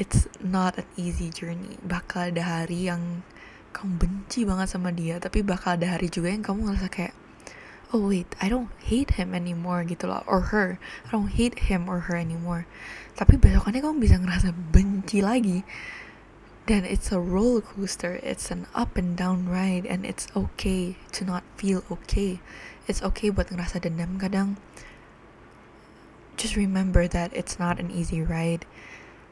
it's 0.00 0.24
not 0.40 0.80
an 0.80 0.88
easy 0.96 1.28
journey. 1.28 1.76
Bakal 1.84 2.32
ada 2.32 2.64
hari 2.64 2.88
yang 2.88 3.24
kamu 3.78 3.94
benci 3.94 4.42
banget 4.42 4.74
sama 4.74 4.90
dia 4.90 5.22
tapi 5.22 5.46
bakal 5.46 5.78
ada 5.78 5.94
hari 5.94 6.10
juga 6.10 6.34
yang 6.34 6.42
kamu 6.42 6.66
ngerasa 6.66 6.90
kayak 6.90 7.14
oh 7.94 8.10
wait 8.10 8.26
I 8.42 8.50
don't 8.50 8.74
hate 8.82 9.14
him 9.14 9.38
anymore 9.38 9.86
gitu 9.86 10.10
loh 10.10 10.26
or 10.26 10.50
her. 10.50 10.82
I 11.06 11.14
don't 11.14 11.30
hate 11.30 11.70
him 11.70 11.86
or 11.86 12.10
her 12.10 12.18
anymore. 12.18 12.66
Tapi 13.14 13.38
besokannya 13.38 13.80
kamu 13.80 14.02
bisa 14.02 14.18
ngerasa 14.18 14.50
benci 14.74 15.22
lagi. 15.22 15.62
Dan 16.66 16.82
it's 16.84 17.14
a 17.14 17.22
roller 17.22 17.64
coaster 17.64 18.20
it's 18.20 18.50
an 18.52 18.66
up 18.74 18.98
and 18.98 19.14
down 19.14 19.46
ride 19.48 19.86
and 19.86 20.02
it's 20.02 20.26
okay 20.34 20.98
to 21.14 21.22
not 21.22 21.46
feel 21.54 21.86
okay. 21.86 22.42
It's 22.90 22.98
okay 23.00 23.30
buat 23.30 23.54
ngerasa 23.54 23.86
dendam 23.86 24.18
kadang. 24.18 24.58
Just 26.34 26.58
remember 26.58 27.06
that 27.06 27.30
it's 27.30 27.62
not 27.62 27.78
an 27.78 27.94
easy 27.94 28.20
ride. 28.26 28.66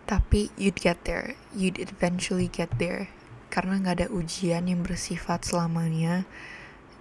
Tapi 0.07 0.55
you'd 0.55 0.79
get 0.79 1.03
there. 1.03 1.35
You'd 1.51 1.83
eventually 1.83 2.47
get 2.47 2.79
there 2.79 3.11
karena 3.57 3.81
nggak 3.81 3.97
ada 4.05 4.09
ujian 4.13 4.69
yang 4.69 4.85
bersifat 4.85 5.49
selamanya. 5.49 6.29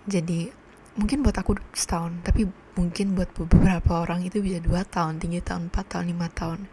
Jadi 0.08 0.48
mungkin 0.96 1.20
buat 1.20 1.36
aku 1.36 1.60
setahun 1.76 2.24
tapi 2.24 2.48
mungkin 2.80 3.20
buat 3.20 3.28
beberapa 3.36 4.08
orang 4.08 4.24
itu 4.24 4.40
bisa 4.40 4.64
dua 4.64 4.88
tahun 4.88 5.20
tiga 5.20 5.44
tahun 5.44 5.68
empat 5.68 5.86
tahun 5.92 6.16
lima 6.16 6.32
tahun. 6.32 6.72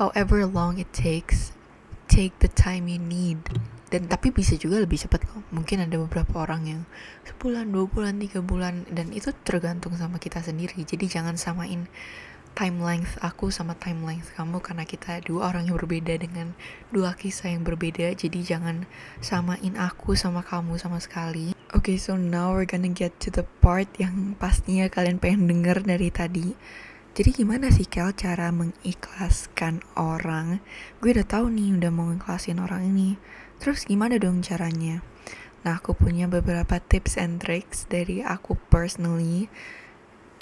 However 0.00 0.48
long 0.48 0.80
it 0.80 0.88
takes 0.96 1.52
take 2.08 2.32
the 2.40 2.48
time 2.48 2.88
you 2.88 2.96
need. 2.96 3.44
Dan 3.86 4.08
tapi 4.08 4.32
bisa 4.32 4.56
juga 4.56 4.82
lebih 4.82 4.98
cepat 4.98 5.28
kok. 5.28 5.44
Mungkin 5.52 5.84
ada 5.84 5.94
beberapa 6.00 6.42
orang 6.42 6.62
yang 6.64 6.82
sebulan 7.28 7.68
dua 7.70 7.84
bulan 7.86 8.16
tiga 8.16 8.40
bulan 8.40 8.88
dan 8.88 9.12
itu 9.12 9.30
tergantung 9.44 9.92
sama 9.94 10.16
kita 10.16 10.40
sendiri. 10.40 10.82
Jadi 10.88 11.04
jangan 11.04 11.36
samain 11.36 11.84
time 12.56 12.80
aku 13.20 13.52
sama 13.52 13.76
time 13.76 14.16
kamu 14.32 14.64
karena 14.64 14.88
kita 14.88 15.20
dua 15.20 15.52
orang 15.52 15.68
yang 15.68 15.76
berbeda 15.76 16.16
dengan 16.16 16.56
dua 16.88 17.12
kisah 17.12 17.52
yang 17.52 17.68
berbeda 17.68 18.16
jadi 18.16 18.56
jangan 18.56 18.88
samain 19.20 19.76
aku 19.76 20.16
sama 20.16 20.40
kamu 20.40 20.80
sama 20.80 20.96
sekali 20.96 21.52
Oke, 21.74 21.92
okay, 21.92 21.96
so 21.98 22.14
now 22.14 22.54
we're 22.54 22.64
gonna 22.64 22.88
get 22.88 23.18
to 23.18 23.28
the 23.28 23.42
part 23.58 23.90
yang 23.98 24.38
pastinya 24.38 24.86
kalian 24.86 25.18
pengen 25.18 25.50
denger 25.50 25.82
dari 25.82 26.14
tadi. 26.14 26.54
Jadi 27.10 27.42
gimana 27.42 27.74
sih 27.74 27.84
Kel 27.90 28.14
cara 28.14 28.54
mengikhlaskan 28.54 29.82
orang? 29.98 30.62
Gue 31.02 31.10
udah 31.10 31.26
tahu 31.26 31.50
nih 31.50 31.74
udah 31.74 31.90
mau 31.90 32.06
ngikhlasin 32.06 32.62
orang 32.62 32.86
ini. 32.94 33.18
Terus 33.58 33.82
gimana 33.82 34.14
dong 34.22 34.46
caranya? 34.46 35.02
Nah, 35.66 35.82
aku 35.82 35.98
punya 35.98 36.30
beberapa 36.30 36.78
tips 36.78 37.18
and 37.18 37.42
tricks 37.42 37.90
dari 37.90 38.22
aku 38.22 38.54
personally. 38.70 39.50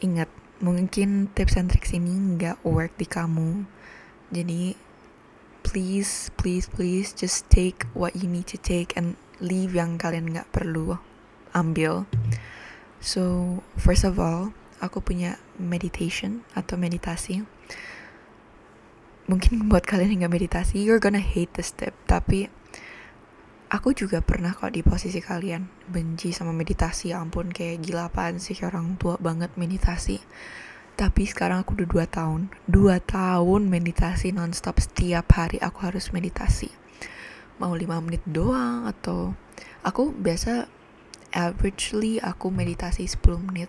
Ingat, 0.04 0.28
mungkin 0.63 1.33
tips 1.35 1.59
and 1.59 1.71
tricks 1.71 1.91
ini 1.95 2.39
nggak 2.39 2.63
work 2.63 2.95
di 3.01 3.07
kamu. 3.09 3.67
Jadi 4.31 4.75
please, 5.65 6.29
please, 6.37 6.69
please 6.69 7.11
just 7.17 7.49
take 7.49 7.89
what 7.97 8.15
you 8.15 8.29
need 8.29 8.47
to 8.47 8.61
take 8.61 8.93
and 8.95 9.17
leave 9.41 9.75
yang 9.75 9.97
kalian 9.97 10.31
nggak 10.31 10.51
perlu 10.53 11.01
ambil. 11.57 12.05
So, 13.05 13.61
first 13.77 14.05
of 14.05 14.17
all, 14.17 14.57
aku 14.81 15.01
punya 15.01 15.41
meditation 15.57 16.45
atau 16.53 16.77
meditasi. 16.77 17.45
Mungkin 19.29 19.65
buat 19.73 19.89
kalian 19.89 20.17
yang 20.17 20.29
gak 20.29 20.37
meditasi, 20.41 20.85
you're 20.85 21.01
gonna 21.01 21.23
hate 21.23 21.53
this 21.57 21.73
step. 21.73 21.93
Tapi 22.09 22.53
aku 23.75 23.90
juga 23.90 24.23
pernah 24.23 24.54
kok 24.54 24.71
di 24.71 24.87
posisi 24.87 25.19
kalian 25.19 25.90
benci 25.90 26.31
sama 26.31 26.54
meditasi. 26.54 27.11
Ya 27.11 27.19
ampun, 27.19 27.50
kayak 27.50 27.83
gila 27.83 28.07
apaan 28.07 28.38
sih 28.38 28.54
orang 28.62 28.95
tua 28.95 29.19
banget 29.19 29.50
meditasi. 29.59 30.23
Tapi 30.95 31.26
sekarang 31.26 31.66
aku 31.66 31.75
udah 31.75 31.88
dua 31.90 32.07
tahun, 32.07 32.54
dua 32.71 33.02
tahun 33.02 33.66
meditasi 33.66 34.31
nonstop 34.31 34.78
setiap 34.78 35.26
hari 35.35 35.59
aku 35.59 35.90
harus 35.90 36.14
meditasi. 36.14 36.71
Mau 37.59 37.75
lima 37.75 37.99
menit 37.99 38.23
doang 38.23 38.87
atau 38.87 39.35
aku 39.83 40.14
biasa 40.14 40.71
averagely 41.35 42.23
aku 42.23 42.49
meditasi 42.49 43.11
10 43.11 43.43
menit 43.43 43.69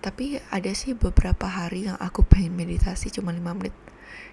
tapi 0.00 0.40
ada 0.48 0.72
sih 0.72 0.92
beberapa 0.96 1.48
hari 1.48 1.88
yang 1.88 1.96
aku 1.96 2.24
pengen 2.24 2.56
meditasi 2.56 3.08
cuma 3.12 3.32
5 3.32 3.40
menit 3.56 3.74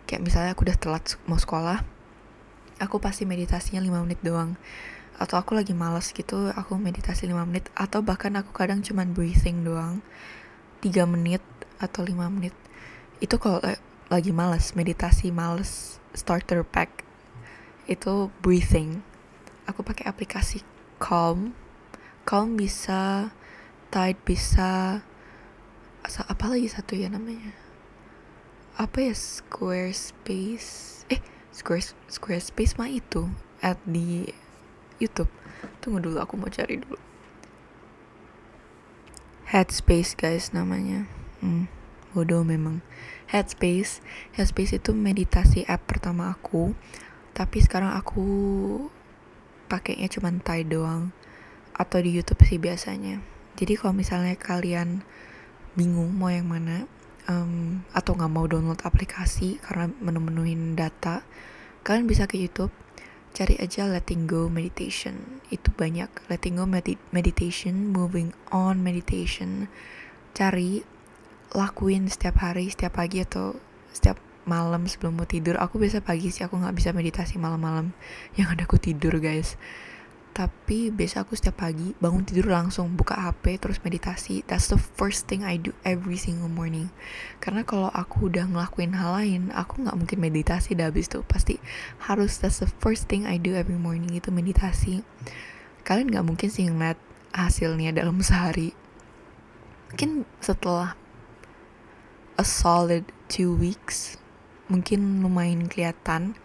kayak 0.04 0.24
misalnya 0.24 0.52
aku 0.54 0.68
udah 0.68 0.78
telat 0.78 1.16
mau 1.28 1.40
sekolah 1.40 1.84
aku 2.84 3.00
pasti 3.00 3.24
meditasinya 3.24 3.80
5 3.80 4.06
menit 4.06 4.20
doang 4.22 4.60
atau 5.18 5.42
aku 5.42 5.58
lagi 5.58 5.74
males 5.74 6.14
gitu 6.14 6.54
aku 6.54 6.78
meditasi 6.78 7.26
5 7.26 7.50
menit 7.50 7.66
atau 7.74 8.06
bahkan 8.06 8.38
aku 8.38 8.54
kadang 8.54 8.86
cuma 8.86 9.02
breathing 9.02 9.66
doang 9.66 10.06
3 10.86 10.94
menit 11.10 11.42
atau 11.82 12.06
5 12.06 12.14
menit. 12.30 12.54
Itu 13.18 13.42
kalau 13.42 13.58
lagi 14.08 14.30
males 14.30 14.78
meditasi 14.78 15.34
males 15.34 15.98
starter 16.14 16.62
pack 16.62 17.02
itu 17.90 18.30
breathing. 18.46 19.02
Aku 19.66 19.82
pakai 19.82 20.06
aplikasi 20.08 20.62
Calm. 21.02 21.58
Calm 22.24 22.56
bisa 22.56 23.34
Tide 23.88 24.20
bisa 24.22 25.02
apa 26.08 26.46
lagi 26.48 26.68
satu 26.72 26.96
ya 26.96 27.12
namanya? 27.12 27.52
Apa 28.78 29.12
ya 29.12 29.16
Squarespace? 29.18 31.04
Eh 31.10 31.20
Square 31.50 31.96
Squarespace 32.06 32.78
mah 32.78 32.92
itu 32.92 33.26
at 33.64 33.82
di 33.82 34.30
YouTube. 34.98 35.30
Tunggu 35.82 36.02
dulu 36.04 36.18
aku 36.22 36.38
mau 36.38 36.50
cari 36.50 36.82
dulu. 36.82 37.00
Headspace 39.48 40.20
guys 40.20 40.52
namanya. 40.52 41.08
Hmm, 41.40 41.72
bodoh 42.12 42.44
memang. 42.44 42.84
Headspace. 43.32 44.04
Headspace 44.36 44.76
itu 44.76 44.92
meditasi 44.92 45.64
app 45.66 45.88
pertama 45.88 46.36
aku. 46.36 46.76
Tapi 47.32 47.58
sekarang 47.64 47.96
aku 47.96 48.26
pakainya 49.72 50.12
cuma 50.12 50.34
Tide 50.36 50.68
doang. 50.68 51.16
Atau 51.78 52.04
di 52.04 52.12
YouTube 52.12 52.44
sih 52.44 52.60
biasanya. 52.60 53.24
Jadi 53.56 53.80
kalau 53.80 53.96
misalnya 53.96 54.36
kalian 54.36 55.02
bingung 55.78 56.14
mau 56.18 56.34
yang 56.34 56.50
mana 56.50 56.90
um, 57.30 57.86
atau 57.94 58.18
nggak 58.18 58.34
mau 58.34 58.50
download 58.50 58.82
aplikasi 58.82 59.62
karena 59.62 59.90
menu-menuin 60.02 60.74
data, 60.74 61.22
kalian 61.86 62.10
bisa 62.10 62.26
ke 62.26 62.36
YouTube 62.36 62.74
cari 63.38 63.54
aja 63.62 63.86
letting 63.86 64.26
go 64.26 64.50
meditation. 64.50 65.46
Itu 65.54 65.70
banyak. 65.78 66.10
Letting 66.26 66.58
go 66.58 66.66
med 66.66 66.90
meditation 67.14 67.94
moving 67.94 68.34
on 68.50 68.82
meditation. 68.82 69.70
Cari 70.34 70.82
lakuin 71.54 72.10
setiap 72.10 72.42
hari 72.42 72.74
setiap 72.74 72.98
pagi 72.98 73.22
atau 73.22 73.54
setiap 73.94 74.18
malam 74.50 74.90
sebelum 74.90 75.22
mau 75.22 75.30
tidur. 75.30 75.62
Aku 75.62 75.78
biasa 75.78 76.02
pagi 76.02 76.34
sih 76.34 76.42
aku 76.42 76.58
nggak 76.58 76.74
bisa 76.74 76.90
meditasi 76.98 77.38
malam-malam. 77.38 77.94
Yang 78.34 78.58
ada 78.58 78.64
aku 78.66 78.82
tidur 78.82 79.22
guys 79.22 79.54
tapi 80.38 80.94
biasa 80.94 81.26
aku 81.26 81.34
setiap 81.34 81.66
pagi 81.66 81.98
bangun 81.98 82.22
tidur 82.22 82.54
langsung 82.54 82.94
buka 82.94 83.18
HP 83.18 83.58
terus 83.58 83.82
meditasi. 83.82 84.46
That's 84.46 84.70
the 84.70 84.78
first 84.78 85.26
thing 85.26 85.42
I 85.42 85.58
do 85.58 85.74
every 85.82 86.14
single 86.14 86.54
morning. 86.54 86.94
Karena 87.42 87.66
kalau 87.66 87.90
aku 87.90 88.30
udah 88.30 88.46
ngelakuin 88.46 88.94
hal 88.94 89.18
lain 89.18 89.50
aku 89.50 89.82
nggak 89.82 89.98
mungkin 89.98 90.22
meditasi 90.22 90.78
dah 90.78 90.94
habis 90.94 91.10
tuh 91.10 91.26
pasti 91.26 91.58
harus 92.06 92.38
that's 92.38 92.62
the 92.62 92.70
first 92.70 93.10
thing 93.10 93.26
I 93.26 93.42
do 93.42 93.58
every 93.58 93.82
morning 93.82 94.14
itu 94.14 94.30
meditasi. 94.30 95.02
Kalian 95.82 96.14
nggak 96.14 96.26
mungkin 96.30 96.54
sih 96.54 96.70
ngeliat 96.70 97.02
hasilnya 97.34 97.98
dalam 97.98 98.22
sehari. 98.28 98.78
Mungkin 99.90 100.30
setelah 100.38 100.94
a 102.38 102.46
solid 102.46 103.10
two 103.26 103.58
weeks 103.58 104.22
mungkin 104.70 105.26
lumayan 105.26 105.66
kelihatan 105.66 106.38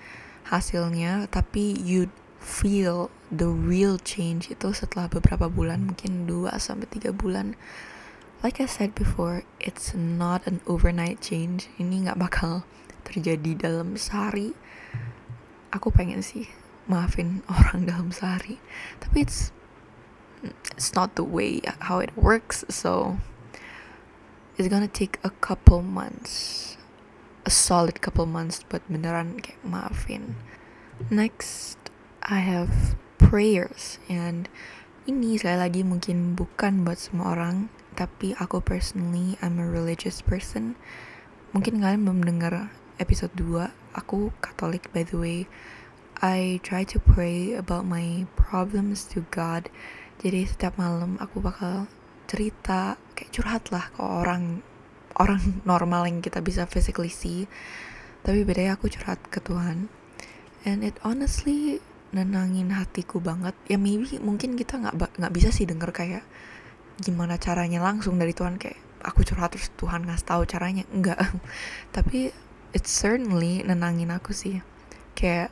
hasilnya 0.49 1.29
tapi 1.29 1.77
you 1.77 2.09
feel 2.41 3.13
the 3.33 3.49
real 3.49 3.97
change 3.97 4.53
itu 4.53 4.77
setelah 4.77 5.09
beberapa 5.09 5.49
bulan 5.49 5.89
mungkin 5.89 6.29
2 6.29 6.53
sampai 6.61 6.85
3 6.93 7.17
bulan. 7.17 7.57
Like 8.45 8.61
I 8.61 8.69
said 8.69 8.93
before 8.93 9.49
it's 9.57 9.97
not 9.97 10.45
an 10.45 10.61
overnight 10.69 11.25
change. 11.25 11.73
Ini 11.81 12.07
nggak 12.07 12.21
bakal 12.21 12.69
terjadi 13.09 13.57
dalam 13.57 13.97
sehari. 13.97 14.53
Aku 15.73 15.89
pengen 15.89 16.21
sih 16.21 16.53
maafin 16.85 17.41
orang 17.49 17.89
dalam 17.89 18.09
sehari. 18.12 18.61
Tapi 19.01 19.25
it's 19.25 19.49
it's 20.77 20.93
not 20.93 21.17
the 21.17 21.25
way 21.25 21.65
how 21.89 22.05
it 22.05 22.12
works. 22.12 22.69
So 22.69 23.17
it's 24.61 24.69
gonna 24.69 24.93
take 24.93 25.17
a 25.25 25.33
couple 25.41 25.81
months. 25.81 26.77
A 27.43 27.51
solid 27.51 28.05
couple 28.05 28.29
months 28.29 28.61
buat 28.69 28.85
beneran 28.93 29.41
kayak 29.41 29.59
maafin. 29.65 30.37
Next 31.09 31.81
I 32.23 32.39
have 32.45 32.95
prayers. 33.33 33.97
And 34.12 34.53
ini 35.09 35.41
sekali 35.41 35.57
lagi 35.57 35.81
mungkin 35.81 36.37
bukan 36.37 36.85
buat 36.85 37.01
semua 37.01 37.33
orang 37.33 37.73
tapi 37.97 38.37
aku 38.37 38.61
personally 38.61 39.41
I'm 39.41 39.57
a 39.57 39.65
religious 39.65 40.21
person. 40.21 40.77
Mungkin 41.57 41.81
kalian 41.81 42.05
belum 42.05 42.29
dengar 42.29 42.69
episode 43.01 43.33
2 43.41 43.73
aku 43.97 44.37
katolik 44.45 44.93
by 44.93 45.09
the 45.09 45.17
way. 45.17 45.39
I 46.21 46.61
try 46.62 46.85
to 46.93 47.01
pray 47.01 47.57
about 47.57 47.89
my 47.89 48.29
problems 48.37 49.09
to 49.17 49.25
God. 49.33 49.73
Jadi 50.21 50.45
setiap 50.45 50.77
malam 50.77 51.17
aku 51.17 51.41
bakal 51.41 51.89
cerita 52.29 53.01
kayak 53.17 53.33
curhat 53.33 53.65
lah 53.73 53.91
ke 53.97 54.01
orang 54.05 54.61
orang 55.17 55.41
normal 55.71 56.05
yang 56.05 56.21
kita 56.21 56.45
bisa 56.45 56.69
physically 56.69 57.09
see. 57.09 57.49
Tapi 58.23 58.45
bedanya 58.45 58.77
aku 58.77 58.93
curhat 58.93 59.19
ke 59.33 59.41
Tuhan. 59.41 59.89
And 60.62 60.87
it 60.87 61.01
honestly 61.03 61.83
nenangin 62.12 62.71
hatiku 62.76 63.19
banget. 63.19 63.57
Ya 63.66 63.81
maybe 63.81 64.21
mungkin 64.21 64.54
kita 64.54 64.78
nggak 64.78 65.19
nggak 65.19 65.33
bisa 65.33 65.49
sih 65.49 65.64
denger 65.64 65.90
kayak 65.90 66.25
gimana 67.00 67.40
caranya 67.40 67.81
langsung 67.81 68.21
dari 68.21 68.37
Tuhan 68.37 68.61
kayak 68.61 68.78
aku 69.02 69.26
curhat 69.26 69.57
terus 69.57 69.73
Tuhan 69.81 70.04
ngasih 70.07 70.26
tahu 70.28 70.42
caranya. 70.45 70.85
Enggak 70.92 71.19
tapi 71.97 72.31
it 72.76 72.85
certainly 72.85 73.64
nenangin 73.64 74.12
aku 74.12 74.37
sih. 74.37 74.61
Kayak 75.16 75.50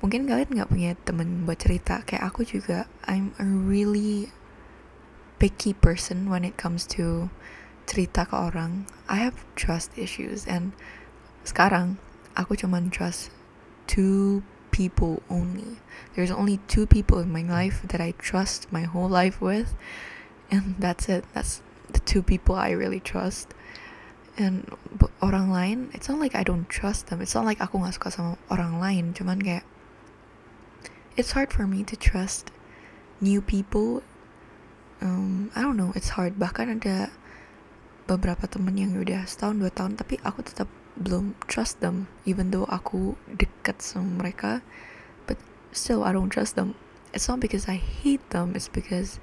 mungkin 0.00 0.24
kalian 0.24 0.48
nggak 0.48 0.70
punya 0.72 0.90
temen 1.04 1.44
buat 1.44 1.60
cerita 1.60 2.06
kayak 2.06 2.24
aku 2.32 2.46
juga 2.46 2.86
I'm 3.04 3.34
a 3.36 3.46
really 3.46 4.30
picky 5.38 5.74
person 5.74 6.30
when 6.32 6.42
it 6.42 6.58
comes 6.58 6.88
to 6.98 7.30
cerita 7.84 8.24
ke 8.24 8.34
orang. 8.34 8.88
I 9.08 9.20
have 9.24 9.44
trust 9.56 9.92
issues 9.96 10.48
and 10.48 10.72
sekarang 11.44 12.00
aku 12.36 12.54
cuman 12.54 12.92
trust 12.92 13.32
two 13.88 14.44
people 14.78 15.26
only. 15.26 15.82
There's 16.14 16.30
only 16.30 16.62
two 16.70 16.86
people 16.86 17.18
in 17.18 17.34
my 17.34 17.42
life 17.42 17.82
that 17.90 17.98
I 17.98 18.14
trust 18.14 18.70
my 18.70 18.86
whole 18.86 19.10
life 19.10 19.42
with 19.42 19.74
and 20.54 20.78
that's 20.78 21.10
it. 21.10 21.26
That's 21.34 21.62
the 21.90 21.98
two 22.06 22.22
people 22.22 22.54
I 22.54 22.70
really 22.70 23.02
trust. 23.02 23.50
And 24.38 24.70
orang 25.18 25.50
lain, 25.50 25.90
it's 25.90 26.06
not 26.06 26.22
like 26.22 26.38
I 26.38 26.46
don't 26.46 26.70
trust 26.70 27.10
them. 27.10 27.18
It's 27.18 27.34
not 27.34 27.42
like 27.42 27.58
aku 27.58 27.82
gak 27.82 27.98
suka 27.98 28.14
sama 28.14 28.32
orang 28.54 28.78
lain. 28.78 29.10
Cuman 29.10 29.42
kayak 29.42 29.66
it's 31.18 31.34
hard 31.34 31.50
for 31.50 31.66
me 31.66 31.82
to 31.82 31.98
trust 31.98 32.54
new 33.18 33.42
people 33.42 34.06
um, 35.02 35.50
I 35.58 35.66
don't 35.66 35.74
know 35.74 35.90
it's 35.98 36.14
hard 36.14 36.38
bahkan 36.38 36.78
ada 36.78 37.10
beberapa 38.06 38.46
temen 38.46 38.78
yang 38.78 38.94
udah 38.94 39.26
setahun 39.26 39.58
dua 39.58 39.74
tahun 39.74 39.98
tapi 39.98 40.22
aku 40.22 40.46
tetap 40.46 40.70
belum 40.98 41.38
trust 41.46 41.78
them 41.78 42.10
even 42.26 42.50
though 42.50 42.66
aku 42.66 43.14
dekat 43.30 43.78
sama 43.78 44.26
mereka. 44.26 44.60
But 45.30 45.38
still 45.70 46.02
I 46.02 46.10
don't 46.10 46.30
trust 46.30 46.58
them. 46.58 46.74
It's 47.14 47.30
not 47.30 47.40
because 47.40 47.70
I 47.70 47.78
hate 47.78 48.22
them 48.34 48.52
it's 48.58 48.68
because 48.68 49.22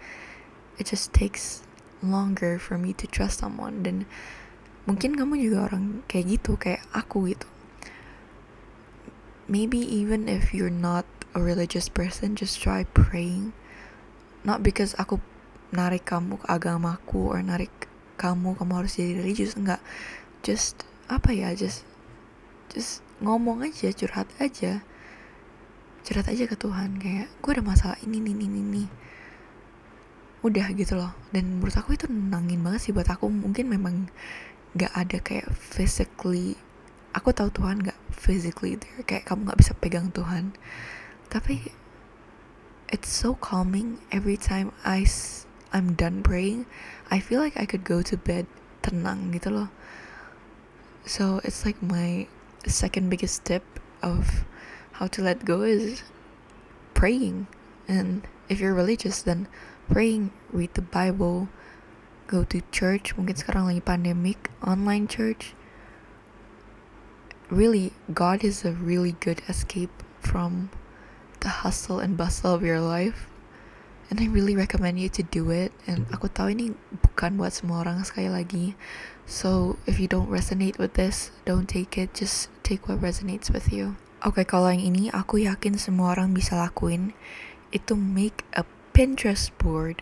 it 0.79 0.87
just 0.87 1.13
takes 1.13 1.63
longer 2.01 2.57
for 2.59 2.79
me 2.79 2.95
to 2.97 3.05
trust 3.07 3.43
someone. 3.43 3.83
Dan 3.83 4.07
mungkin 4.87 5.19
kamu 5.19 5.41
juga 5.49 5.71
orang 5.71 6.05
kayak 6.07 6.39
gitu 6.39 6.55
kayak 6.55 6.83
aku 6.95 7.35
gitu. 7.35 7.47
Maybe 9.45 9.77
even 9.77 10.25
if 10.25 10.57
you're 10.57 10.73
not 10.73 11.05
a 11.37 11.41
religious 11.43 11.91
person 11.91 12.33
just 12.33 12.57
try 12.57 12.87
praying. 12.95 13.53
Not 14.41 14.63
because 14.63 14.97
aku 14.97 15.21
narik 15.75 16.07
kamu 16.07 16.39
ke 16.39 16.47
agamaku 16.47 17.35
or 17.35 17.43
narik 17.43 17.89
kamu 18.15 18.55
kamu 18.55 18.73
harus 18.73 18.97
jadi 18.97 19.19
religius 19.19 19.53
enggak. 19.59 19.83
Just 20.45 20.85
apa 21.05 21.29
ya 21.33 21.53
just 21.53 21.85
just 22.73 23.05
ngomong 23.21 23.61
aja 23.65 23.93
curhat 23.93 24.29
aja. 24.41 24.81
Curhat 26.05 26.29
aja 26.29 26.45
ke 26.45 26.55
Tuhan 26.57 27.01
kayak 27.01 27.29
gue 27.41 27.51
ada 27.51 27.63
masalah 27.65 27.97
ini 28.05 28.21
ini 28.21 28.33
ini 28.33 28.59
ini. 28.61 28.85
Udah 30.45 30.69
gitu 30.77 30.97
loh. 30.97 31.13
Dan 31.33 31.57
menurut 31.57 31.73
aku 31.77 31.97
itu 31.97 32.05
nangin 32.09 32.61
banget 32.61 32.89
sih 32.89 32.93
buat 32.93 33.09
aku. 33.09 33.29
Mungkin 33.29 33.65
memang 33.69 34.09
gak 34.77 34.93
ada 34.93 35.17
kayak 35.23 35.49
physically 35.55 36.59
aku 37.15 37.31
tahu 37.31 37.47
Tuhan 37.47 37.79
gak 37.79 37.95
physically 38.11 38.75
there 38.75 38.99
kayak 39.07 39.23
kamu 39.23 39.47
gak 39.47 39.59
bisa 39.63 39.71
pegang 39.79 40.11
Tuhan. 40.11 40.51
Tapi 41.31 41.71
it's 42.91 43.09
so 43.09 43.39
calming. 43.39 44.03
Every 44.11 44.35
time 44.35 44.75
I 44.83 45.07
I'm 45.71 45.95
done 45.95 46.21
praying, 46.21 46.67
I 47.07 47.23
feel 47.23 47.39
like 47.39 47.55
I 47.55 47.63
could 47.63 47.87
go 47.87 48.03
to 48.03 48.15
bed 48.19 48.45
tenang 48.83 49.31
gitu 49.31 49.49
loh. 49.49 49.71
So 51.05 51.39
it's 51.43 51.65
like 51.65 51.81
my 51.81 52.27
second 52.65 53.09
biggest 53.09 53.45
tip 53.45 53.63
of 54.01 54.45
how 54.93 55.07
to 55.07 55.21
let 55.21 55.45
go 55.45 55.61
is 55.61 56.01
praying. 56.93 57.47
And 57.87 58.27
if 58.49 58.59
you're 58.59 58.73
religious, 58.73 59.21
then 59.21 59.47
praying, 59.89 60.33
read 60.51 60.73
the 60.73 60.81
Bible, 60.81 61.49
go 62.25 62.43
to 62.45 62.61
church. 62.73 63.13
Mungkin 63.13 63.37
sekarang 63.37 63.69
lagi 63.69 63.85
pandemic, 63.85 64.49
online 64.65 65.05
church. 65.05 65.53
Really, 67.53 67.93
God 68.09 68.41
is 68.41 68.65
a 68.65 68.73
really 68.73 69.13
good 69.21 69.45
escape 69.45 69.93
from 70.17 70.73
the 71.45 71.61
hustle 71.61 72.01
and 72.01 72.17
bustle 72.17 72.57
of 72.57 72.65
your 72.65 72.81
life 72.81 73.29
and 74.09 74.19
I 74.19 74.25
really 74.25 74.55
recommend 74.55 74.99
you 74.99 75.09
to 75.09 75.23
do 75.23 75.49
it 75.49 75.73
and 75.89 76.05
aku 76.13 76.29
tahu 76.29 76.53
ini 76.53 76.73
bukan 77.01 77.41
buat 77.41 77.53
semua 77.53 77.81
orang 77.81 78.05
sekali 78.05 78.29
lagi 78.29 78.65
so 79.25 79.77
if 79.85 79.99
you 79.99 80.07
don't 80.07 80.29
resonate 80.29 80.77
with 80.77 80.93
this 80.93 81.31
don't 81.45 81.67
take 81.67 81.97
it. 81.97 82.13
Just 82.13 82.49
take 82.63 82.87
what 82.87 83.01
resonates 83.01 83.49
with 83.51 83.73
you. 83.73 83.97
Oke 84.25 84.41
okay, 84.41 84.45
kalau 84.45 84.73
yang 84.73 84.81
ini 84.81 85.13
aku 85.13 85.45
yakin 85.45 85.77
semua 85.77 86.17
orang 86.17 86.33
bisa 86.33 86.57
lakuin. 86.57 87.13
Itu 87.69 87.93
make 87.93 88.41
a 88.57 88.65
Pinterest 88.95 89.51
board. 89.59 90.01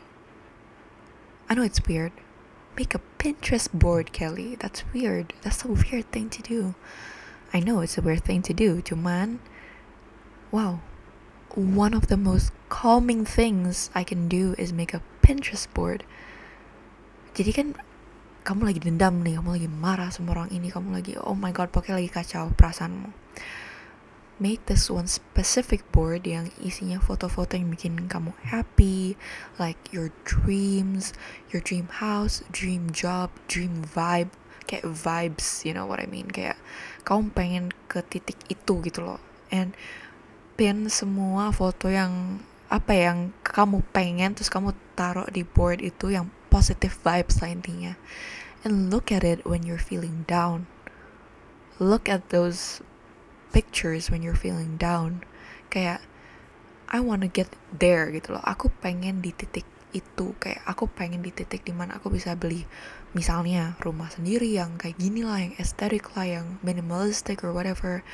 I 1.49 1.57
know 1.57 1.65
it's 1.65 1.81
weird. 1.83 2.13
Make 2.77 2.93
a 2.93 3.01
Pinterest 3.17 3.67
board 3.73 4.13
Kelly. 4.13 4.55
That's 4.55 4.85
weird. 4.93 5.33
That's 5.41 5.65
a 5.65 5.73
weird 5.73 6.07
thing 6.13 6.29
to 6.29 6.41
do. 6.45 6.77
I 7.51 7.59
know 7.59 7.81
it's 7.81 7.97
a 7.97 8.05
weird 8.05 8.23
thing 8.23 8.41
to 8.47 8.53
do. 8.53 8.81
Cuman 8.85 9.39
wow. 10.53 10.79
One 11.53 11.93
of 11.93 12.07
the 12.07 12.17
most 12.17 12.53
calming 12.69 13.25
things 13.25 13.89
I 13.93 14.03
can 14.03 14.29
do 14.29 14.55
is 14.57 14.73
make 14.73 14.93
a 14.93 15.05
Pinterest 15.21 15.69
board. 15.73 16.05
Jadi 17.33 17.51
kan 17.53 17.67
kamu 18.43 18.67
lagi 18.67 18.79
dendam 18.83 19.23
nih, 19.23 19.39
kamu 19.39 19.49
lagi 19.55 19.69
marah 19.71 20.11
sama 20.11 20.35
orang 20.35 20.51
ini, 20.51 20.67
kamu 20.67 20.99
lagi 20.99 21.15
oh 21.15 21.35
my 21.35 21.55
god, 21.55 21.71
pokoknya 21.71 22.03
lagi 22.03 22.11
kacau 22.11 22.51
perasaanmu. 22.51 23.15
Make 24.43 24.67
this 24.67 24.91
one 24.91 25.07
specific 25.07 25.87
board 25.95 26.27
yang 26.27 26.51
isinya 26.59 26.99
foto-foto 26.99 27.55
yang 27.55 27.71
bikin 27.71 28.11
kamu 28.11 28.35
happy, 28.43 29.15
like 29.55 29.79
your 29.95 30.11
dreams, 30.27 31.15
your 31.55 31.63
dream 31.63 31.87
house, 32.03 32.43
dream 32.51 32.91
job, 32.91 33.31
dream 33.47 33.87
vibe, 33.87 34.35
kayak 34.67 34.83
vibes, 34.83 35.63
you 35.63 35.71
know 35.71 35.87
what 35.87 36.03
I 36.03 36.11
mean? 36.11 36.27
Kayak 36.27 36.59
kamu 37.07 37.31
pengen 37.31 37.65
ke 37.87 38.03
titik 38.03 38.35
itu 38.51 38.83
gitu 38.83 39.07
loh. 39.07 39.23
And 39.47 39.71
pin 40.59 40.91
semua 40.91 41.55
foto 41.55 41.87
yang 41.87 42.43
apa 42.73 42.91
yang 42.97 43.31
kamu 43.45 43.85
pengen 43.93 44.33
terus 44.33 44.49
kamu 44.49 44.73
taruh 44.97 45.29
di 45.29 45.45
board 45.45 45.79
itu 45.79 46.09
yang 46.09 46.33
positive 46.53 46.93
vibes 47.01 47.41
lah 47.41 47.49
intinya. 47.49 47.97
And 48.61 48.93
look 48.93 49.09
at 49.09 49.25
it 49.25 49.41
when 49.41 49.65
you're 49.65 49.81
feeling 49.81 50.29
down. 50.29 50.69
Look 51.81 52.05
at 52.05 52.29
those 52.29 52.85
pictures 53.49 54.13
when 54.13 54.21
you're 54.21 54.37
feeling 54.37 54.77
down. 54.77 55.25
Kayak 55.73 56.05
I 56.93 57.01
wanna 57.01 57.25
get 57.25 57.49
there 57.73 58.13
gitu 58.13 58.37
loh. 58.37 58.45
Aku 58.45 58.69
pengen 58.85 59.25
di 59.25 59.33
titik 59.33 59.65
itu. 59.97 60.37
Kayak 60.37 60.61
aku 60.69 60.85
pengen 60.85 61.25
di 61.25 61.33
titik 61.33 61.65
di 61.65 61.73
mana 61.73 61.97
aku 61.97 62.13
bisa 62.13 62.37
beli 62.37 62.69
misalnya 63.17 63.73
rumah 63.81 64.13
sendiri 64.13 64.53
yang 64.53 64.77
kayak 64.77 65.01
gini 65.01 65.25
lah 65.25 65.41
yang 65.41 65.57
estetik 65.57 66.13
lah 66.13 66.29
yang 66.29 66.61
minimalistic 66.61 67.41
or 67.41 67.49
whatever. 67.49 68.05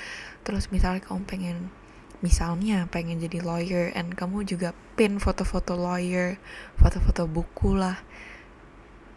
Terus 0.47 0.71
misalnya 0.71 1.03
kamu 1.03 1.27
pengen 1.27 1.57
misalnya 2.19 2.83
pengen 2.91 3.23
jadi 3.23 3.39
lawyer 3.39 3.95
and 3.95 4.19
kamu 4.19 4.43
juga 4.43 4.75
pin 4.99 5.23
foto-foto 5.23 5.79
lawyer 5.79 6.35
foto-foto 6.75 7.23
buku 7.31 7.79
lah 7.79 8.03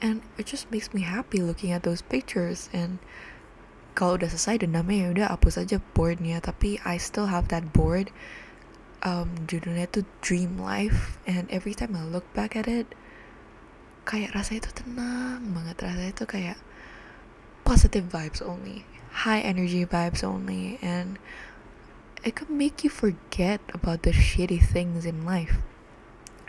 and 0.02 0.20
it 0.36 0.50
just 0.50 0.68
makes 0.74 0.92
me 0.92 1.06
happy 1.06 1.38
looking 1.40 1.70
at 1.70 1.86
those 1.86 2.02
pictures. 2.02 2.66
And 2.74 2.98
kalau 3.94 4.18
udah 4.18 4.34
selesai 4.34 4.66
dendamnya 4.66 4.98
ya 4.98 5.08
udah 5.14 5.26
hapus 5.30 5.62
aja 5.62 5.78
boardnya. 5.94 6.42
Tapi 6.42 6.82
I 6.82 6.98
still 6.98 7.30
have 7.30 7.46
that 7.54 7.70
board. 7.70 8.10
Um, 9.06 9.46
judulnya 9.46 9.86
tuh 9.86 10.02
Dream 10.18 10.58
Life. 10.58 11.22
And 11.22 11.46
every 11.54 11.72
time 11.72 11.94
I 11.94 12.02
look 12.02 12.26
back 12.34 12.58
at 12.58 12.66
it 12.66 12.90
kayak 14.02 14.34
rasanya 14.34 14.66
itu 14.66 14.70
tenang 14.82 15.54
banget. 15.54 15.78
Rasanya 15.78 16.10
itu 16.10 16.26
kayak 16.26 16.58
positive 17.62 18.10
vibes 18.10 18.42
only. 18.42 18.82
High 19.22 19.38
energy 19.38 19.86
vibes 19.86 20.26
only. 20.26 20.82
And 20.82 21.22
it 22.26 22.34
can 22.34 22.50
make 22.50 22.82
you 22.82 22.90
forget 22.90 23.62
about 23.70 24.02
the 24.02 24.10
shitty 24.10 24.58
things 24.58 25.06
in 25.06 25.22
life. 25.22 25.62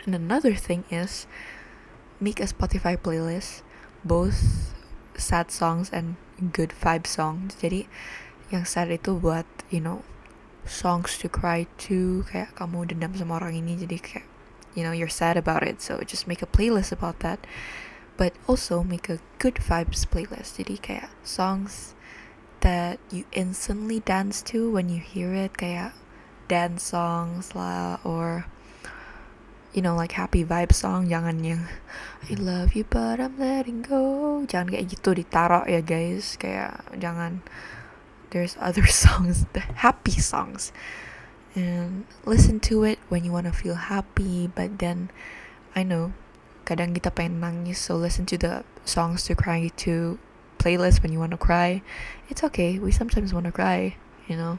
And 0.02 0.12
another 0.18 0.58
thing 0.58 0.82
is 0.90 1.30
make 2.24 2.40
a 2.40 2.48
Spotify 2.48 2.96
playlist, 2.96 3.60
both 4.00 4.72
sad 5.12 5.52
songs 5.52 5.92
and 5.92 6.16
good 6.56 6.72
vibe 6.72 7.04
songs. 7.04 7.52
Jadi 7.60 7.84
yang 8.48 8.64
sad 8.64 8.88
itu 8.88 9.20
buat 9.20 9.44
you 9.68 9.84
know 9.84 10.00
songs 10.64 11.20
to 11.20 11.28
cry 11.28 11.68
to 11.76 12.24
kayak 12.32 12.56
kamu 12.56 12.88
dendam 12.88 13.12
sama 13.12 13.36
orang 13.36 13.60
ini 13.60 13.76
jadi 13.76 14.00
kayak 14.00 14.26
you 14.72 14.80
know 14.80 14.96
you're 14.96 15.12
sad 15.12 15.36
about 15.36 15.60
it. 15.60 15.84
So 15.84 16.00
just 16.00 16.24
make 16.24 16.40
a 16.40 16.48
playlist 16.48 16.88
about 16.88 17.20
that. 17.20 17.44
But 18.16 18.32
also 18.48 18.80
make 18.80 19.12
a 19.12 19.20
good 19.36 19.60
vibes 19.60 20.08
playlist. 20.08 20.56
Jadi 20.56 20.80
kayak 20.80 21.12
songs 21.20 21.92
that 22.64 22.96
you 23.12 23.28
instantly 23.36 24.00
dance 24.00 24.40
to 24.54 24.72
when 24.72 24.88
you 24.88 25.04
hear 25.04 25.36
it. 25.36 25.60
Kayak 25.60 25.92
dance 26.48 26.88
songs 26.88 27.52
lah 27.52 28.00
or 28.00 28.48
you 29.74 29.82
know 29.82 29.98
like 29.98 30.14
happy 30.14 30.46
vibe 30.46 30.70
song 30.70 31.10
jangan 31.10 31.42
yang 31.42 31.66
I 32.30 32.38
love 32.38 32.72
you 32.72 32.88
but 32.88 33.20
I'm 33.20 33.36
letting 33.36 33.84
go. 33.84 34.40
Jangan 34.48 34.72
kayak 34.72 34.86
gitu 34.96 35.12
ditaruh 35.12 35.68
ya 35.68 35.84
guys. 35.84 36.40
Kayak 36.40 36.80
jangan 36.96 37.44
there's 38.32 38.56
other 38.56 38.86
songs 39.04 39.44
the 39.52 39.60
happy 39.82 40.16
songs. 40.16 40.72
And 41.52 42.08
listen 42.24 42.64
to 42.70 42.86
it 42.88 42.96
when 43.12 43.28
you 43.28 43.34
wanna 43.34 43.52
feel 43.52 43.76
happy 43.76 44.48
but 44.48 44.80
then 44.80 45.12
I 45.76 45.84
know 45.84 46.16
kadang 46.64 46.96
kita 46.96 47.12
pengen 47.12 47.44
nangis 47.44 47.76
so 47.76 47.98
listen 48.00 48.24
to 48.32 48.40
the 48.40 48.64
songs 48.88 49.28
to 49.28 49.36
cry 49.36 49.68
to 49.84 50.16
playlist 50.56 51.04
when 51.04 51.12
you 51.12 51.20
wanna 51.20 51.36
cry. 51.36 51.84
It's 52.32 52.40
okay 52.46 52.80
we 52.80 52.88
sometimes 52.94 53.36
wanna 53.36 53.52
cry 53.52 54.00
you 54.24 54.38
know 54.38 54.56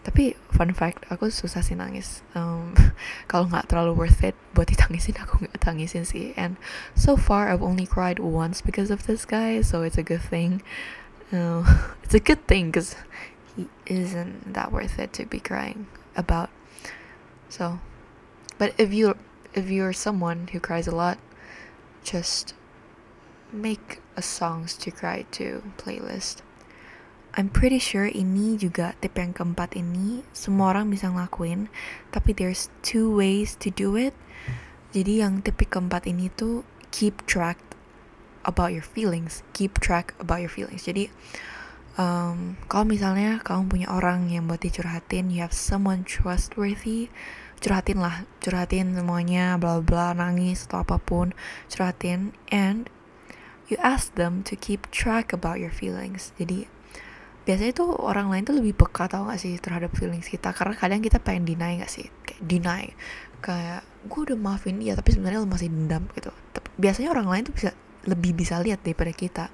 tapi 0.00 0.32
fun 0.48 0.72
fact 0.72 1.04
aku 1.12 1.28
susah 1.28 1.60
sih 1.60 1.76
nangis. 1.76 2.24
Um, 2.32 2.72
kalau 3.30 3.48
nggak 3.52 3.68
terlalu 3.68 4.06
worth 4.06 4.24
it 4.24 4.32
buat 4.56 4.72
ditangisin 4.72 5.20
aku 5.20 5.44
nggak 5.44 5.60
tangisin 5.60 6.08
sih. 6.08 6.32
And 6.40 6.56
so 6.96 7.20
far 7.20 7.52
I've 7.52 7.64
only 7.64 7.84
cried 7.84 8.16
once 8.16 8.64
because 8.64 8.88
of 8.88 9.04
this 9.04 9.28
guy 9.28 9.60
so 9.60 9.84
it's 9.84 10.00
a 10.00 10.06
good 10.06 10.24
thing. 10.24 10.64
Uh, 11.28 11.62
it's 12.04 12.16
a 12.16 12.22
good 12.22 12.40
thing 12.48 12.72
because 12.72 12.96
he 13.52 13.68
isn't 13.84 14.56
that 14.56 14.72
worth 14.72 14.96
it 14.96 15.12
to 15.20 15.28
be 15.28 15.40
crying 15.40 15.84
about. 16.16 16.48
So 17.52 17.80
but 18.56 18.72
if 18.80 18.92
you 18.92 19.20
if 19.52 19.68
you're 19.68 19.92
someone 19.92 20.48
who 20.52 20.60
cries 20.60 20.88
a 20.88 20.94
lot 20.94 21.18
just 22.00 22.54
make 23.52 24.00
a 24.16 24.22
songs 24.22 24.76
to 24.78 24.90
cry 24.90 25.26
to 25.32 25.62
playlist 25.76 26.40
I'm 27.38 27.46
pretty 27.46 27.78
sure 27.78 28.10
ini 28.10 28.58
juga 28.58 28.98
tip 28.98 29.14
yang 29.14 29.30
keempat 29.30 29.78
ini 29.78 30.26
semua 30.34 30.74
orang 30.74 30.90
bisa 30.90 31.06
ngelakuin, 31.06 31.70
tapi 32.10 32.34
there's 32.34 32.66
two 32.82 33.06
ways 33.06 33.54
to 33.62 33.70
do 33.70 33.94
it. 33.94 34.18
Jadi 34.90 35.22
yang 35.22 35.38
tip 35.38 35.62
keempat 35.62 36.10
ini 36.10 36.26
tuh 36.34 36.66
keep 36.90 37.22
track 37.30 37.62
about 38.42 38.74
your 38.74 38.82
feelings, 38.82 39.46
keep 39.54 39.78
track 39.78 40.18
about 40.18 40.42
your 40.42 40.50
feelings. 40.50 40.82
Jadi 40.82 41.06
um, 41.94 42.58
kalau 42.66 42.82
misalnya 42.90 43.38
kamu 43.46 43.70
punya 43.70 43.88
orang 43.94 44.26
yang 44.26 44.50
buat 44.50 44.66
dicurhatin, 44.66 45.30
you 45.30 45.38
have 45.38 45.54
someone 45.54 46.02
trustworthy, 46.02 47.14
curhatin 47.62 48.02
lah, 48.02 48.26
curhatin 48.42 48.98
semuanya, 48.98 49.54
bla 49.54 49.78
bla, 49.78 50.10
nangis 50.18 50.66
atau 50.66 50.82
apa 50.82 50.98
pun, 50.98 51.30
curhatin, 51.70 52.34
and 52.50 52.90
you 53.70 53.78
ask 53.78 54.10
them 54.18 54.42
to 54.42 54.58
keep 54.58 54.90
track 54.90 55.30
about 55.30 55.62
your 55.62 55.70
feelings. 55.70 56.34
Jadi 56.34 56.66
biasanya 57.48 57.72
tuh 57.72 57.96
orang 57.96 58.28
lain 58.28 58.44
tuh 58.44 58.56
lebih 58.56 58.76
peka 58.76 59.08
tau 59.08 59.26
gak 59.26 59.40
sih 59.40 59.56
terhadap 59.56 59.90
feelings 59.96 60.28
kita? 60.28 60.52
Karena 60.52 60.76
kadang 60.76 61.00
kita 61.00 61.18
pengen 61.22 61.48
deny 61.48 61.80
gak 61.80 61.92
sih? 61.92 62.06
Kayak 62.24 62.42
deny. 62.44 62.84
Kayak 63.40 63.82
gue 64.04 64.20
udah 64.32 64.38
maafin 64.38 64.76
dia 64.80 64.92
tapi 64.96 65.16
sebenarnya 65.16 65.40
lo 65.40 65.48
masih 65.48 65.72
dendam 65.72 66.04
gitu. 66.12 66.30
Biasanya 66.76 67.08
orang 67.12 67.28
lain 67.28 67.42
tuh 67.48 67.54
bisa 67.56 67.70
lebih 68.04 68.32
bisa 68.36 68.60
lihat 68.60 68.84
daripada 68.84 69.12
kita. 69.12 69.44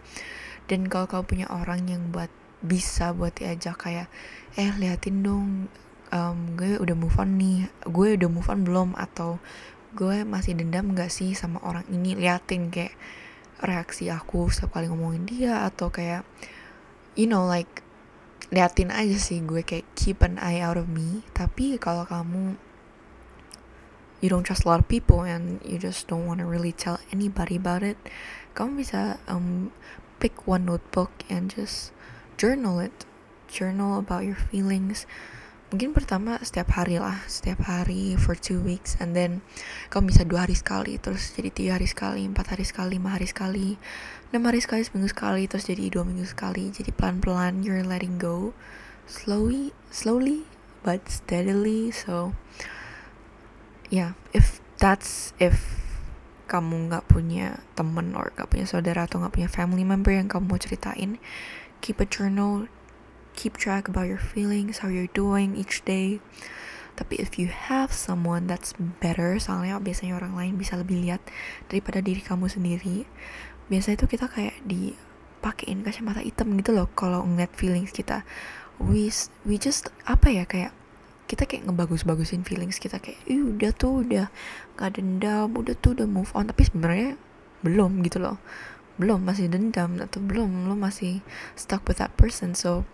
Dan 0.66 0.90
kalau 0.90 1.07
kau 1.07 1.22
punya 1.22 1.46
orang 1.51 1.87
yang 1.87 2.11
buat 2.11 2.31
bisa 2.62 3.14
buat 3.14 3.37
diajak 3.38 3.79
kayak 3.79 4.11
eh 4.59 4.72
liatin 4.75 5.22
dong 5.22 5.70
um, 6.11 6.38
gue 6.59 6.81
udah 6.81 6.96
move 6.96 7.14
on 7.20 7.38
nih 7.38 7.68
gue 7.87 8.09
udah 8.18 8.29
move 8.31 8.49
on 8.51 8.66
belum? 8.66 8.88
Atau 8.99 9.38
gue 9.94 10.27
masih 10.27 10.59
dendam 10.59 10.90
gak 10.92 11.14
sih 11.14 11.33
sama 11.38 11.62
orang 11.62 11.87
ini? 11.88 12.18
Liatin 12.18 12.68
kayak 12.75 12.99
reaksi 13.62 14.12
aku 14.12 14.53
setiap 14.53 14.77
kali 14.77 14.90
ngomongin 14.92 15.25
dia 15.25 15.64
atau 15.64 15.88
kayak 15.88 16.29
you 17.17 17.27
know 17.27 17.43
like 17.43 17.83
liatin 18.55 18.95
aja 18.95 19.19
sih 19.19 19.43
gue 19.43 19.67
kayak 19.67 19.89
keep 19.99 20.23
an 20.23 20.39
eye 20.39 20.63
out 20.63 20.79
of 20.79 20.87
me. 20.87 21.27
Tapi 21.35 21.81
kalau 21.83 22.07
kamu 22.07 22.61
you 24.23 24.31
don't 24.31 24.47
trust 24.47 24.65
a 24.65 24.69
lot 24.71 24.81
of 24.81 24.87
people 24.87 25.27
and 25.27 25.61
you 25.67 25.77
just 25.77 26.07
don't 26.07 26.25
want 26.25 26.41
to 26.41 26.47
really 26.47 26.73
tell 26.73 26.97
anybody 27.13 27.61
about 27.61 27.85
it 27.85 28.01
kamu 28.57 28.81
bisa 28.81 29.21
um, 29.29 29.69
pick 30.17 30.49
one 30.49 30.65
notebook 30.65 31.13
and 31.29 31.53
just 31.53 31.93
journal 32.41 32.81
it. 32.81 33.05
Journal 33.47 34.01
about 34.01 34.27
your 34.27 34.35
feelings 34.35 35.07
mungkin 35.67 35.91
pertama 35.91 36.39
setiap 36.47 36.79
hari 36.79 37.03
lah 37.03 37.27
setiap 37.27 37.67
hari 37.67 38.15
for 38.15 38.39
two 38.39 38.63
weeks 38.63 38.95
and 39.03 39.19
then 39.19 39.43
kamu 39.91 40.15
bisa 40.15 40.23
dua 40.23 40.47
hari 40.47 40.55
sekali 40.55 40.95
terus 40.95 41.35
jadi 41.35 41.51
tiga 41.51 41.71
hari 41.75 41.91
sekali 41.91 42.23
empat 42.23 42.55
hari 42.55 42.63
sekali 42.63 43.03
lima 43.03 43.19
hari 43.19 43.27
sekali 43.27 43.75
enam 44.31 44.47
hari 44.47 44.63
sekali 44.63 44.87
seminggu 44.87 45.11
sekali 45.11 45.51
terus 45.51 45.67
jadi 45.67 45.91
dua 45.91 46.07
minggu 46.07 46.23
sekali 46.23 46.71
jadi 46.71 46.95
pelan 46.95 47.19
pelan 47.19 47.67
you're 47.67 47.83
letting 47.83 48.15
go 48.15 48.55
slowly 49.11 49.75
slowly 49.91 50.47
but 50.87 51.03
steadily 51.11 51.91
so 51.91 52.31
yeah 53.91 54.15
if 54.31 54.63
that's 54.79 55.35
if 55.43 55.83
kamu 56.47 56.87
nggak 56.87 57.11
punya 57.11 57.59
temen 57.75 58.15
or 58.15 58.31
nggak 58.39 58.47
punya 58.47 58.67
saudara 58.71 59.11
atau 59.11 59.19
nggak 59.19 59.35
punya 59.35 59.51
family 59.51 59.83
member 59.83 60.15
yang 60.15 60.31
kamu 60.31 60.47
mau 60.47 60.63
ceritain 60.63 61.19
keep 61.83 61.99
a 61.99 62.07
journal 62.07 62.71
keep 63.37 63.61
track 63.61 63.87
about 63.87 64.09
your 64.09 64.18
feelings, 64.18 64.81
how 64.81 64.88
you're 64.88 65.12
doing 65.12 65.55
each 65.55 65.85
day. 65.85 66.18
Tapi 66.96 67.20
if 67.20 67.37
you 67.37 67.53
have 67.53 67.92
someone 67.92 68.49
that's 68.49 68.72
better, 69.05 69.37
soalnya 69.37 69.77
biasanya 69.77 70.16
orang 70.16 70.33
lain 70.33 70.57
bisa 70.57 70.81
lebih 70.81 71.05
lihat 71.05 71.20
daripada 71.68 72.01
diri 72.01 72.25
kamu 72.25 72.49
sendiri. 72.49 73.05
Biasanya 73.68 74.01
itu 74.01 74.09
kita 74.09 74.27
kayak 74.33 74.57
dipakein 74.64 75.85
kacamata 75.85 76.25
hitam 76.25 76.57
gitu 76.57 76.72
loh 76.72 76.88
kalau 76.96 77.20
ngeliat 77.29 77.53
feelings 77.53 77.92
kita. 77.92 78.25
We 78.81 79.12
we 79.44 79.61
just 79.61 79.92
apa 80.09 80.33
ya 80.33 80.49
kayak 80.49 80.72
kita 81.27 81.44
kayak 81.44 81.66
ngebagus-bagusin 81.66 82.46
feelings 82.46 82.79
kita 82.79 83.03
kayak 83.03 83.18
Ih, 83.27 83.42
udah 83.42 83.75
tuh 83.75 84.07
udah 84.07 84.31
gak 84.79 84.94
dendam 84.94 85.51
udah 85.59 85.75
tuh 85.75 85.99
udah 85.99 86.07
move 86.07 86.31
on 86.38 86.46
tapi 86.46 86.62
sebenarnya 86.70 87.18
belum 87.66 87.99
gitu 88.07 88.22
loh 88.22 88.38
belum 88.96 89.29
masih 89.29 89.53
dendam 89.53 90.01
atau 90.01 90.22
belum 90.25 90.70
lo 90.70 90.79
masih 90.79 91.20
stuck 91.53 91.85
with 91.85 92.01
that 92.01 92.14
person 92.16 92.57
so 92.57 92.88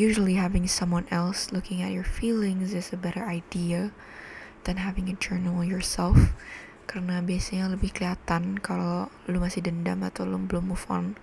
usually 0.00 0.40
having 0.40 0.64
someone 0.64 1.04
else 1.12 1.52
looking 1.52 1.84
at 1.84 1.92
your 1.92 2.08
feelings 2.08 2.72
is 2.72 2.88
a 2.88 2.96
better 2.96 3.20
idea 3.28 3.92
than 4.64 4.80
having 4.80 5.12
a 5.12 5.16
journal 5.20 5.60
yourself. 5.60 6.16
Karena 6.88 7.20
biasanya 7.20 7.68
lebih 7.68 7.92
kelihatan 7.92 8.56
kalau 8.64 9.12
lu 9.28 9.36
masih 9.36 9.60
dendam 9.60 10.00
atau 10.00 10.24
lu 10.24 10.40
belum 10.40 10.72
move 10.72 10.88
on. 10.88 11.20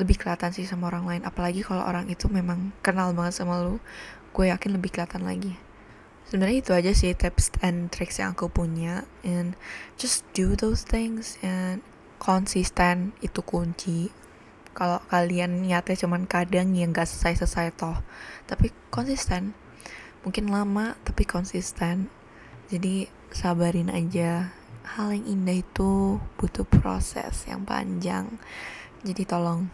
Lebih 0.00 0.24
kelihatan 0.24 0.56
sih 0.56 0.64
sama 0.64 0.88
orang 0.88 1.04
lain. 1.04 1.22
Apalagi 1.28 1.60
kalau 1.60 1.84
orang 1.84 2.08
itu 2.08 2.32
memang 2.32 2.72
kenal 2.80 3.12
banget 3.12 3.44
sama 3.44 3.60
lu 3.60 3.76
gue 4.32 4.48
yakin 4.48 4.80
lebih 4.80 4.88
kelihatan 4.88 5.28
lagi. 5.28 5.60
Sebenarnya 6.32 6.58
itu 6.64 6.72
aja 6.72 6.92
sih 6.96 7.12
tips 7.12 7.52
and 7.60 7.92
tricks 7.92 8.16
yang 8.16 8.32
aku 8.32 8.48
punya. 8.48 9.04
And 9.20 9.52
just 10.00 10.24
do 10.32 10.56
those 10.56 10.80
things 10.80 11.36
and 11.44 11.84
konsisten 12.16 13.12
itu 13.20 13.44
kunci 13.44 14.10
kalau 14.78 15.02
kalian 15.10 15.66
niatnya 15.66 15.98
cuman 15.98 16.30
kadang 16.30 16.70
yang 16.70 16.94
gak 16.94 17.10
selesai-selesai 17.10 17.74
toh. 17.74 17.98
Tapi 18.46 18.70
konsisten. 18.94 19.58
Mungkin 20.22 20.46
lama 20.54 20.94
tapi 21.02 21.26
konsisten. 21.26 22.06
Jadi 22.70 23.10
sabarin 23.34 23.90
aja. 23.90 24.54
Hal 24.94 25.18
yang 25.18 25.26
indah 25.26 25.66
itu 25.66 26.22
butuh 26.38 26.62
proses 26.62 27.42
yang 27.50 27.66
panjang. 27.66 28.38
Jadi 29.02 29.26
tolong 29.26 29.66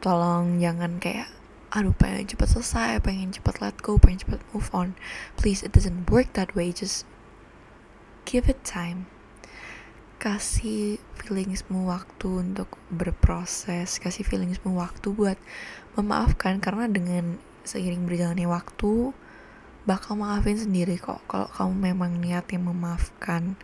tolong 0.00 0.56
jangan 0.56 0.96
kayak 0.96 1.28
aduh 1.70 1.92
pengen 1.92 2.24
cepet 2.24 2.48
selesai 2.48 2.98
pengen 3.04 3.30
cepet 3.30 3.60
let 3.60 3.76
go 3.84 4.00
pengen 4.00 4.24
cepet 4.24 4.40
move 4.56 4.72
on. 4.72 4.96
Please 5.36 5.60
it 5.60 5.76
doesn't 5.76 6.08
work 6.08 6.32
that 6.32 6.56
way. 6.56 6.72
Just 6.72 7.04
give 8.24 8.48
it 8.48 8.64
time 8.64 9.04
kasih 10.20 11.00
feelingsmu 11.16 11.88
waktu 11.88 12.28
untuk 12.44 12.76
berproses 12.92 13.96
kasih 13.96 14.28
feelingsmu 14.28 14.76
waktu 14.76 15.16
buat 15.16 15.40
memaafkan 15.96 16.60
karena 16.60 16.84
dengan 16.92 17.40
seiring 17.64 18.04
berjalannya 18.04 18.44
waktu 18.44 19.16
bakal 19.88 20.20
maafin 20.20 20.60
sendiri 20.60 21.00
kok. 21.00 21.24
Kalau 21.24 21.48
kamu 21.48 21.72
memang 21.96 22.20
niatnya 22.20 22.60
memaafkan 22.60 23.56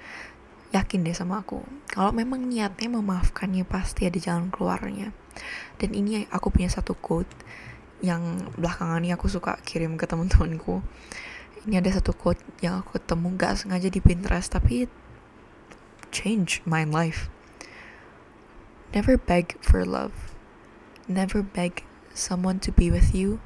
yakin 0.73 1.05
deh 1.05 1.13
sama 1.13 1.45
aku. 1.45 1.61
Kalau 1.93 2.11
memang 2.11 2.49
niatnya 2.49 2.89
memaafkan 2.89 3.53
ya 3.53 3.69
pasti 3.69 4.09
ada 4.09 4.17
jalan 4.17 4.49
keluarnya. 4.49 5.13
Dan 5.77 5.93
ini 5.93 6.25
aku 6.33 6.49
punya 6.49 6.73
satu 6.73 6.97
quote 6.97 7.29
yang 8.01 8.49
belakangan 8.57 9.05
ini 9.05 9.13
aku 9.13 9.29
suka 9.29 9.61
kirim 9.65 10.01
ke 10.01 10.09
teman-temanku 10.09 10.85
ini 11.67 11.83
ada 11.83 11.91
satu 11.91 12.15
quote 12.15 12.39
yang 12.63 12.81
aku 12.81 13.03
ketemu 13.03 13.27
gak 13.35 13.59
sengaja 13.59 13.89
di 13.91 13.99
Pinterest 13.99 14.55
tapi 14.55 14.87
change 16.17 16.63
my 16.65 16.83
life. 16.83 17.29
Never 18.95 19.19
beg 19.19 19.61
for 19.61 19.85
love. 19.85 20.35
Never 21.07 21.43
beg 21.43 21.85
someone 22.15 22.59
to 22.61 22.73
be 22.73 22.91
with 22.91 23.15
you. 23.15 23.41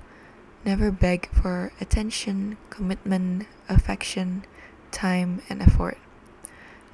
Never 0.64 0.92
beg 0.92 1.28
for 1.33 1.72
attention, 1.80 2.59
commitment, 2.70 3.48
affection, 3.68 4.44
time, 4.92 5.42
and 5.48 5.61
effort. 5.61 5.98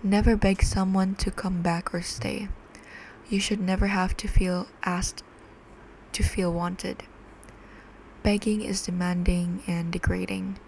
Never 0.03 0.35
beg 0.35 0.63
someone 0.63 1.15
to 1.17 1.31
come 1.31 1.61
back 1.61 1.93
or 1.93 2.01
stay. 2.01 2.49
You 3.29 3.39
should 3.39 3.61
never 3.61 3.89
have 3.89 4.17
to 4.19 4.29
feel 4.29 4.69
asked 4.83 5.23
to 6.13 6.23
feel 6.23 6.53
wanted. 6.53 7.03
Begging 8.23 8.63
is 8.63 8.81
demanding 8.81 9.63
and 9.67 9.93
degrading. 9.93 10.59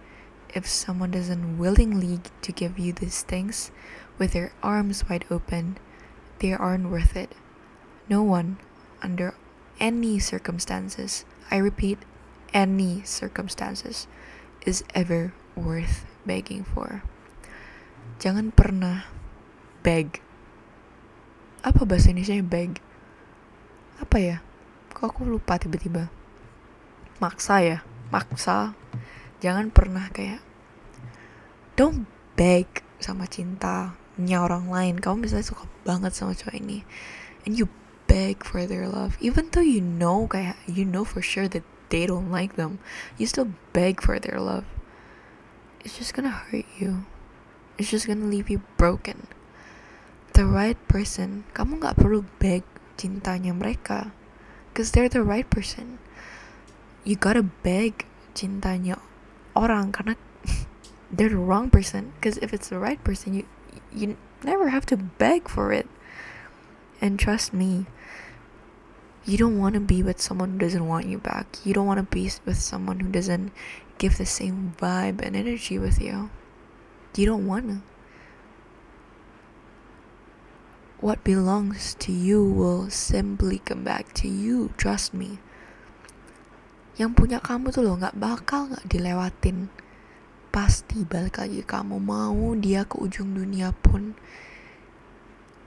If 0.55 0.67
someone 0.67 1.13
doesn't 1.13 1.59
willingly 1.59 2.21
to 2.43 2.53
give 2.53 2.79
you 2.79 2.93
these 2.93 3.23
things 3.23 3.71
with 4.17 4.33
their 4.33 4.53
arms 4.63 5.05
wide 5.09 5.27
open, 5.31 5.77
they 6.41 6.53
aren't 6.53 6.91
worth 6.91 7.17
it. 7.17 7.37
No 8.09 8.23
one, 8.23 8.57
under 9.03 9.35
any 9.81 10.19
circumstances, 10.19 11.25
I 11.51 11.59
repeat, 11.59 11.99
any 12.55 13.03
circumstances, 13.05 14.09
is 14.65 14.83
ever 14.95 15.35
worth 15.55 16.07
begging 16.25 16.65
for. 16.65 17.03
Jangan 18.19 18.55
pernah 18.55 19.07
beg. 19.85 20.25
Apa 21.63 21.85
bahasa 21.85 22.11
Indonesia 22.15 22.41
beg? 22.41 22.81
Apa 23.99 24.17
ya? 24.17 24.37
Kok 24.95 25.05
aku 25.05 25.23
lupa 25.27 25.59
tiba-tiba? 25.59 26.09
Maksa 27.19 27.61
ya? 27.61 27.79
Maksa. 28.15 28.78
Jangan 29.39 29.71
pernah 29.71 30.11
kayak 30.11 30.43
don't 31.79 32.11
beg 32.35 32.67
sama 32.99 33.31
cintanya 33.31 34.39
orang 34.43 34.67
lain. 34.67 34.95
Kamu 34.99 35.27
misalnya 35.27 35.47
suka 35.47 35.71
banget 35.87 36.15
sama 36.15 36.35
cowok 36.35 36.59
ini 36.59 36.83
and 37.47 37.55
you 37.55 37.71
beg 38.09 38.43
for 38.43 38.65
their 38.65 38.89
love 38.89 39.21
even 39.21 39.53
though 39.53 39.65
you 39.65 39.85
know 39.85 40.27
kayak 40.27 40.57
you 40.65 40.83
know 40.83 41.05
for 41.05 41.21
sure 41.21 41.47
that 41.47 41.63
they 41.93 42.09
don't 42.09 42.33
like 42.33 42.57
them 42.57 42.81
you 43.21 43.29
still 43.29 43.53
beg 43.73 44.03
for 44.03 44.19
their 44.19 44.41
love. 44.43 44.67
It's 45.87 45.97
just 45.97 46.13
gonna 46.13 46.35
hurt 46.35 46.67
you. 46.77 47.07
It's 47.79 47.95
just 47.95 48.11
gonna 48.11 48.27
leave 48.27 48.51
you 48.51 48.61
broken. 48.75 49.31
The 50.35 50.45
right 50.45 50.77
person 50.91 51.47
kamu 51.55 51.79
nggak 51.79 51.97
perlu 52.03 52.27
beg 52.43 52.67
cintanya 52.99 53.55
mereka 53.55 54.11
cause 54.75 54.91
they're 54.91 55.09
the 55.09 55.23
right 55.23 55.47
person. 55.47 56.03
You 57.07 57.15
gotta 57.15 57.47
beg 57.47 58.05
cintanya 58.35 58.99
orang 59.59 59.91
karena 59.91 60.15
they're 61.11 61.35
the 61.35 61.41
wrong 61.41 61.67
person 61.67 62.15
because 62.15 62.39
if 62.39 62.55
it's 62.55 62.71
the 62.71 62.79
right 62.79 63.03
person 63.03 63.35
you 63.35 63.45
you 63.91 64.15
never 64.47 64.71
have 64.71 64.87
to 64.87 64.95
beg 64.95 65.51
for 65.51 65.75
it 65.75 65.91
and 67.03 67.19
trust 67.19 67.51
me 67.51 67.91
you 69.29 69.37
don't 69.37 69.59
want 69.59 69.75
to 69.75 69.81
be 69.81 70.03
with 70.03 70.23
someone 70.23 70.53
who 70.53 70.59
doesn't 70.59 70.89
want 70.89 71.05
you 71.05 71.19
back. 71.19 71.59
You 71.63 71.75
don't 71.75 71.87
want 71.87 71.99
to 71.99 72.09
be 72.09 72.33
with 72.47 72.57
someone 72.57 73.01
who 73.01 73.13
doesn't 73.13 73.53
give 73.99 74.17
the 74.17 74.25
same 74.25 74.73
vibe 74.81 75.21
and 75.21 75.37
energy 75.37 75.79
with 75.79 76.01
you. 76.01 76.31
You 77.15 77.27
don't 77.27 77.47
want 77.47 77.69
to. 77.69 77.83
What 81.01 81.23
belongs 81.25 81.95
to 82.01 82.11
you 82.11 82.43
will 82.43 82.89
simply 82.89 83.59
come 83.59 83.85
back 83.85 84.15
to 84.15 84.29
you. 84.29 84.73
Trust 84.79 85.13
me. 85.13 85.41
Yang 86.99 87.11
punya 87.15 87.39
kamu 87.39 87.71
tuh 87.71 87.87
loh 87.87 87.95
nggak 87.95 88.19
bakal 88.19 88.75
nggak 88.75 88.91
dilewatin. 88.91 89.71
Pasti 90.51 91.07
balik 91.07 91.39
lagi 91.39 91.63
kamu 91.63 92.03
mau 92.03 92.59
dia 92.59 92.83
ke 92.83 92.99
ujung 92.99 93.39
dunia 93.39 93.71
pun. 93.71 94.19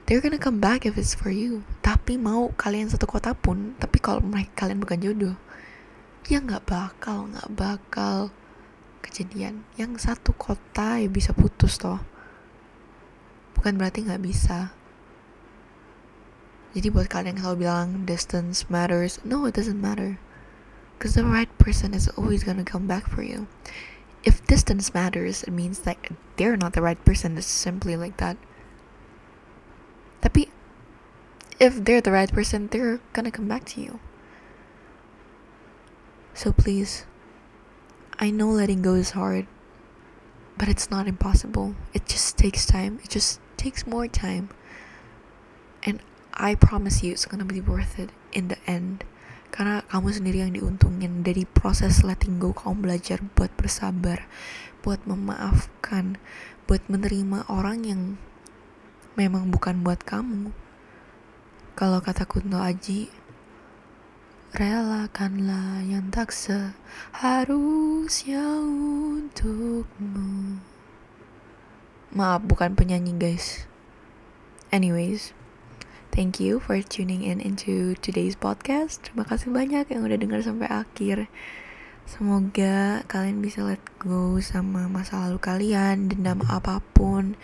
They're 0.04 0.20
gonna 0.20 0.36
come 0.36 0.60
back 0.60 0.84
if 0.84 1.00
it's 1.00 1.16
for 1.16 1.32
you. 1.32 1.64
Tapi 1.80 2.20
mau 2.20 2.52
kalian 2.60 2.92
satu 2.92 3.08
kota 3.08 3.32
pun 3.32 3.80
tapi 3.80 4.04
kalau 4.04 4.20
mereka 4.20 4.68
kalian 4.68 4.84
bukan 4.84 5.00
jodoh 5.00 5.38
ya 6.28 6.38
nggak 6.38 6.68
bakal 6.68 7.32
nggak 7.32 7.50
bakal 7.56 8.18
kejadian. 9.00 9.64
Yang 9.80 10.12
satu 10.12 10.36
kota 10.36 11.00
ya 11.00 11.08
bisa 11.08 11.32
putus 11.32 11.80
toh. 11.80 12.04
Bukan 13.56 13.80
berarti 13.80 14.04
nggak 14.04 14.20
bisa. 14.20 14.76
Jadi 16.76 16.88
buat 16.92 17.08
kalian 17.08 17.36
yang 17.36 17.40
selalu 17.40 17.58
bilang 17.64 17.88
distance 18.04 18.68
matters 18.68 19.20
no 19.28 19.44
it 19.48 19.56
doesn't 19.56 19.80
matter 19.80 20.20
because 21.02 21.18
the 21.18 21.26
right 21.26 21.50
person 21.58 21.96
is 21.98 22.08
always 22.14 22.46
gonna 22.46 22.64
come 22.64 22.86
back 22.86 23.10
for 23.10 23.26
you 23.26 23.48
if 24.24 24.46
distance 24.46 24.94
matters 24.94 25.42
it 25.42 25.50
means 25.50 25.80
that 25.80 25.98
they're 26.38 26.56
not 26.56 26.74
the 26.74 26.82
right 26.82 27.04
person 27.04 27.36
it's 27.36 27.48
simply 27.48 27.98
like 27.98 28.18
that 28.18 28.38
Tapi 30.22 30.50
if 31.60 31.84
they're 31.84 32.02
the 32.02 32.12
right 32.12 32.32
person, 32.32 32.68
they're 32.68 33.02
gonna 33.14 33.32
come 33.32 33.48
back 33.48 33.66
to 33.74 33.82
you. 33.82 34.00
So 36.34 36.54
please, 36.54 37.06
I 38.18 38.30
know 38.30 38.50
letting 38.50 38.82
go 38.82 38.94
is 38.94 39.12
hard, 39.12 39.48
but 40.58 40.70
it's 40.70 40.90
not 40.90 41.08
impossible. 41.08 41.76
It 41.94 42.08
just 42.08 42.38
takes 42.38 42.66
time. 42.66 43.00
It 43.04 43.10
just 43.10 43.42
takes 43.58 43.86
more 43.86 44.08
time. 44.08 44.50
And 45.84 46.00
I 46.34 46.56
promise 46.56 47.04
you 47.04 47.12
it's 47.12 47.26
gonna 47.26 47.46
be 47.46 47.62
worth 47.62 48.00
it 48.00 48.12
in 48.32 48.48
the 48.48 48.58
end. 48.66 49.04
Karena 49.52 49.84
kamu 49.92 50.10
sendiri 50.16 50.48
yang 50.48 50.56
diuntungin 50.56 51.28
dari 51.28 51.44
proses 51.44 52.08
letting 52.08 52.40
go 52.40 52.56
kamu 52.56 52.88
belajar 52.88 53.20
buat 53.36 53.52
bersabar, 53.60 54.32
buat 54.80 55.04
memaafkan, 55.04 56.16
buat 56.72 56.80
menerima 56.88 57.52
orang 57.52 57.84
yang 57.84 58.02
memang 59.20 59.52
bukan 59.52 59.84
buat 59.84 60.08
kamu. 60.08 60.56
Kalau 61.76 62.00
kata 62.00 62.24
Kunto 62.24 62.64
Aji, 62.64 63.12
relakanlah 64.56 65.84
yang 65.84 66.08
tak 66.12 66.32
seharusnya 66.36 67.52
untukmu. 68.64 70.60
Maaf, 72.12 72.44
bukan 72.44 72.76
penyanyi 72.76 73.16
guys. 73.16 73.68
Anyways, 74.72 75.36
thank 76.12 76.44
you 76.44 76.60
for 76.60 76.76
tuning 76.84 77.24
in 77.24 77.40
into 77.40 77.96
today's 78.04 78.36
podcast. 78.36 79.08
Terima 79.08 79.24
kasih 79.24 79.50
banyak 79.50 79.88
yang 79.88 80.04
udah 80.04 80.20
dengar 80.20 80.44
sampai 80.44 80.68
akhir. 80.68 81.32
Semoga 82.04 83.08
kalian 83.08 83.40
bisa 83.40 83.64
let 83.64 83.80
go 83.96 84.36
sama 84.44 84.92
masa 84.92 85.24
lalu 85.24 85.40
kalian, 85.40 86.12
dendam 86.12 86.44
apa 86.52 86.84
pun 86.92 87.40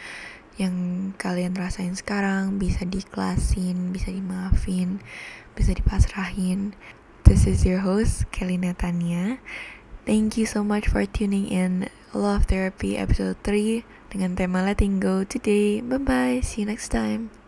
yang 0.60 0.75
kalian 1.15 1.56
rasain 1.56 1.95
sekarang 1.95 2.60
bisa 2.60 2.84
diklasin, 2.84 3.95
bisa 3.95 4.12
dimaafin, 4.12 4.99
bisa 5.56 5.71
dipasrahin. 5.71 6.75
This 7.23 7.47
is 7.47 7.63
your 7.63 7.84
host, 7.84 8.27
Kelly 8.36 8.60
Natania. 8.60 9.39
Thank 10.03 10.36
you 10.36 10.47
so 10.47 10.63
much 10.63 10.91
for 10.91 11.08
tuning 11.08 11.47
in 11.47 11.88
Love 12.12 12.47
Therapy 12.47 12.99
episode 12.99 13.39
3 13.43 13.84
dengan 14.12 14.36
tema 14.36 14.63
Letting 14.63 14.99
Go 14.99 15.23
today. 15.23 15.80
Bye 15.80 15.99
bye, 15.99 16.39
see 16.43 16.63
you 16.63 16.67
next 16.67 16.91
time. 16.91 17.46